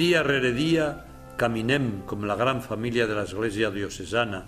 Dia 0.00 0.24
rere 0.24 0.54
dia 0.56 0.88
caminem 1.36 2.06
com 2.08 2.24
la 2.24 2.38
gran 2.40 2.64
família 2.64 3.04
de 3.04 3.20
l'Església 3.20 3.68
diocesana, 3.68 4.40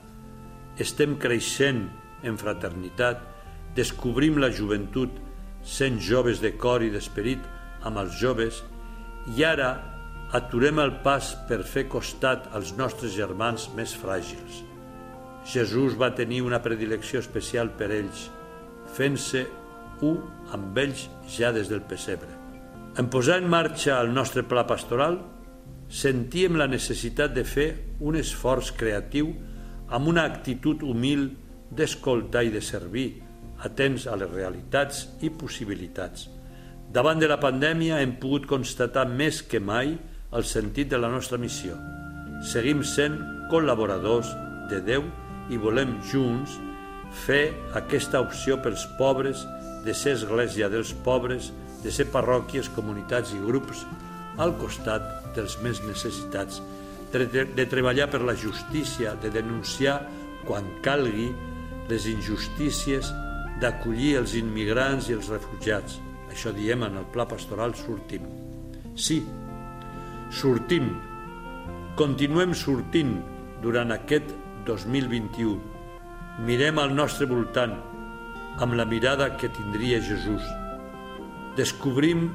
estem 0.80 1.18
creixent 1.20 1.84
en 2.24 2.40
fraternitat, 2.40 3.20
descobrim 3.76 4.40
la 4.40 4.48
joventut, 4.48 5.20
sent 5.60 6.00
joves 6.00 6.40
de 6.40 6.56
cor 6.56 6.80
i 6.80 6.88
d'esperit, 6.88 7.44
amb 7.86 8.00
els 8.02 8.16
joves 8.18 8.62
i 9.36 9.44
ara 9.44 9.70
aturem 10.36 10.80
el 10.82 10.92
pas 11.04 11.30
per 11.48 11.62
fer 11.64 11.86
costat 11.88 12.50
als 12.56 12.74
nostres 12.76 13.14
germans 13.16 13.68
més 13.76 13.94
fràgils. 13.96 14.62
Jesús 15.48 15.96
va 15.96 16.12
tenir 16.14 16.42
una 16.44 16.60
predilecció 16.60 17.22
especial 17.22 17.70
per 17.78 17.88
ells, 17.94 18.26
fent-se 18.92 19.46
un 20.04 20.20
amb 20.52 20.76
ells 20.78 21.06
ja 21.32 21.52
des 21.52 21.70
del 21.72 21.80
pessebre. 21.88 22.28
En 23.00 23.08
posar 23.08 23.38
en 23.40 23.48
marxa 23.48 23.96
el 24.02 24.12
nostre 24.12 24.44
pla 24.44 24.66
pastoral, 24.68 25.20
sentíem 25.88 26.58
la 26.60 26.68
necessitat 26.68 27.32
de 27.32 27.44
fer 27.48 27.68
un 28.04 28.18
esforç 28.20 28.74
creatiu 28.76 29.32
amb 29.88 30.12
una 30.12 30.26
actitud 30.28 30.84
humil 30.84 31.30
d'escoltar 31.72 32.44
i 32.44 32.52
de 32.52 32.60
servir, 32.60 33.08
atents 33.64 34.04
a 34.06 34.16
les 34.18 34.30
realitats 34.30 35.06
i 35.24 35.32
possibilitats– 35.32 36.28
Davant 36.88 37.20
de 37.20 37.28
la 37.28 37.36
pandèmia 37.36 37.98
hem 38.00 38.14
pogut 38.16 38.46
constatar 38.48 39.04
més 39.12 39.42
que 39.44 39.60
mai 39.60 39.90
el 40.32 40.44
sentit 40.48 40.88
de 40.88 40.96
la 40.96 41.10
nostra 41.12 41.36
missió. 41.40 41.74
Seguim 42.40 42.80
sent 42.80 43.18
col·laboradors 43.52 44.30
de 44.70 44.80
Déu 44.86 45.04
i 45.52 45.60
volem 45.60 45.98
junts 46.08 46.54
fer 47.26 47.52
aquesta 47.76 48.22
opció 48.24 48.56
pels 48.64 48.86
pobres, 48.96 49.44
de 49.84 49.92
ser 49.92 50.16
església 50.16 50.70
dels 50.72 50.94
pobres, 51.04 51.52
de 51.84 51.92
ser 51.92 52.08
parròquies, 52.12 52.72
comunitats 52.72 53.36
i 53.36 53.42
grups 53.44 53.84
al 54.40 54.56
costat 54.56 55.04
dels 55.36 55.58
més 55.60 55.84
necessitats, 55.84 56.62
de, 57.12 57.44
de, 57.52 57.68
treballar 57.68 58.08
per 58.08 58.24
la 58.24 58.36
justícia, 58.36 59.12
de 59.20 59.28
denunciar 59.32 60.00
quan 60.48 60.66
calgui 60.84 61.30
les 61.92 62.08
injustícies, 62.08 63.12
d'acollir 63.60 64.16
els 64.22 64.36
immigrants 64.40 65.08
i 65.08 65.16
els 65.16 65.28
refugiats, 65.32 65.98
això 66.30 66.52
diem 66.54 66.84
en 66.86 66.98
el 67.00 67.06
pla 67.12 67.26
pastoral 67.28 67.74
sortim. 67.78 68.26
Sí, 68.98 69.22
sortim, 70.34 70.90
continuem 71.98 72.54
sortint 72.54 73.16
durant 73.62 73.92
aquest 73.94 74.34
2021. 74.66 75.56
Mirem 76.46 76.78
al 76.78 76.92
nostre 76.94 77.26
voltant 77.26 77.74
amb 78.58 78.74
la 78.78 78.86
mirada 78.86 79.30
que 79.38 79.50
tindria 79.54 80.00
Jesús. 80.02 80.44
Descobrim 81.58 82.28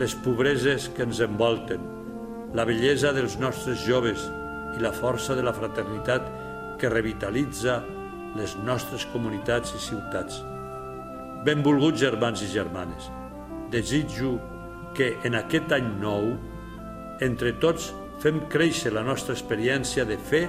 les 0.00 0.14
pobreses 0.24 0.88
que 0.96 1.04
ens 1.04 1.20
envolten, 1.24 1.82
la 2.56 2.64
bellesa 2.68 3.12
dels 3.16 3.38
nostres 3.40 3.84
joves 3.86 4.26
i 4.76 4.82
la 4.82 4.92
força 4.96 5.36
de 5.36 5.44
la 5.44 5.54
fraternitat 5.56 6.26
que 6.80 6.92
revitalitza 6.92 7.80
les 8.38 8.56
nostres 8.64 9.04
comunitats 9.12 9.74
i 9.76 9.80
ciutats. 9.84 10.40
Benvolguts 11.44 12.00
germans 12.00 12.42
i 12.44 12.50
germanes, 12.52 13.08
desitjo 13.70 14.36
que 14.96 15.14
en 15.24 15.38
aquest 15.38 15.72
any 15.72 15.88
nou, 16.02 16.34
entre 17.24 17.54
tots, 17.62 17.92
fem 18.20 18.42
créixer 18.52 18.92
la 18.92 19.06
nostra 19.06 19.36
experiència 19.36 20.04
de 20.04 20.18
fe 20.18 20.46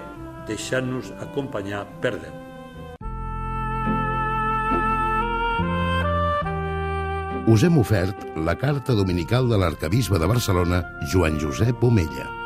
deixant-nos 0.50 1.14
acompanyar 1.24 1.86
per 2.04 2.18
Déu. 2.20 2.42
us 7.52 7.64
hem 7.68 7.78
ofert 7.82 8.22
la 8.48 8.54
carta 8.56 8.94
dominical 8.96 9.50
de 9.52 9.58
l'arcabisbe 9.60 10.20
de 10.20 10.30
Barcelona, 10.30 10.84
Joan 11.12 11.40
Josep 11.42 11.84
Omella. 11.84 12.41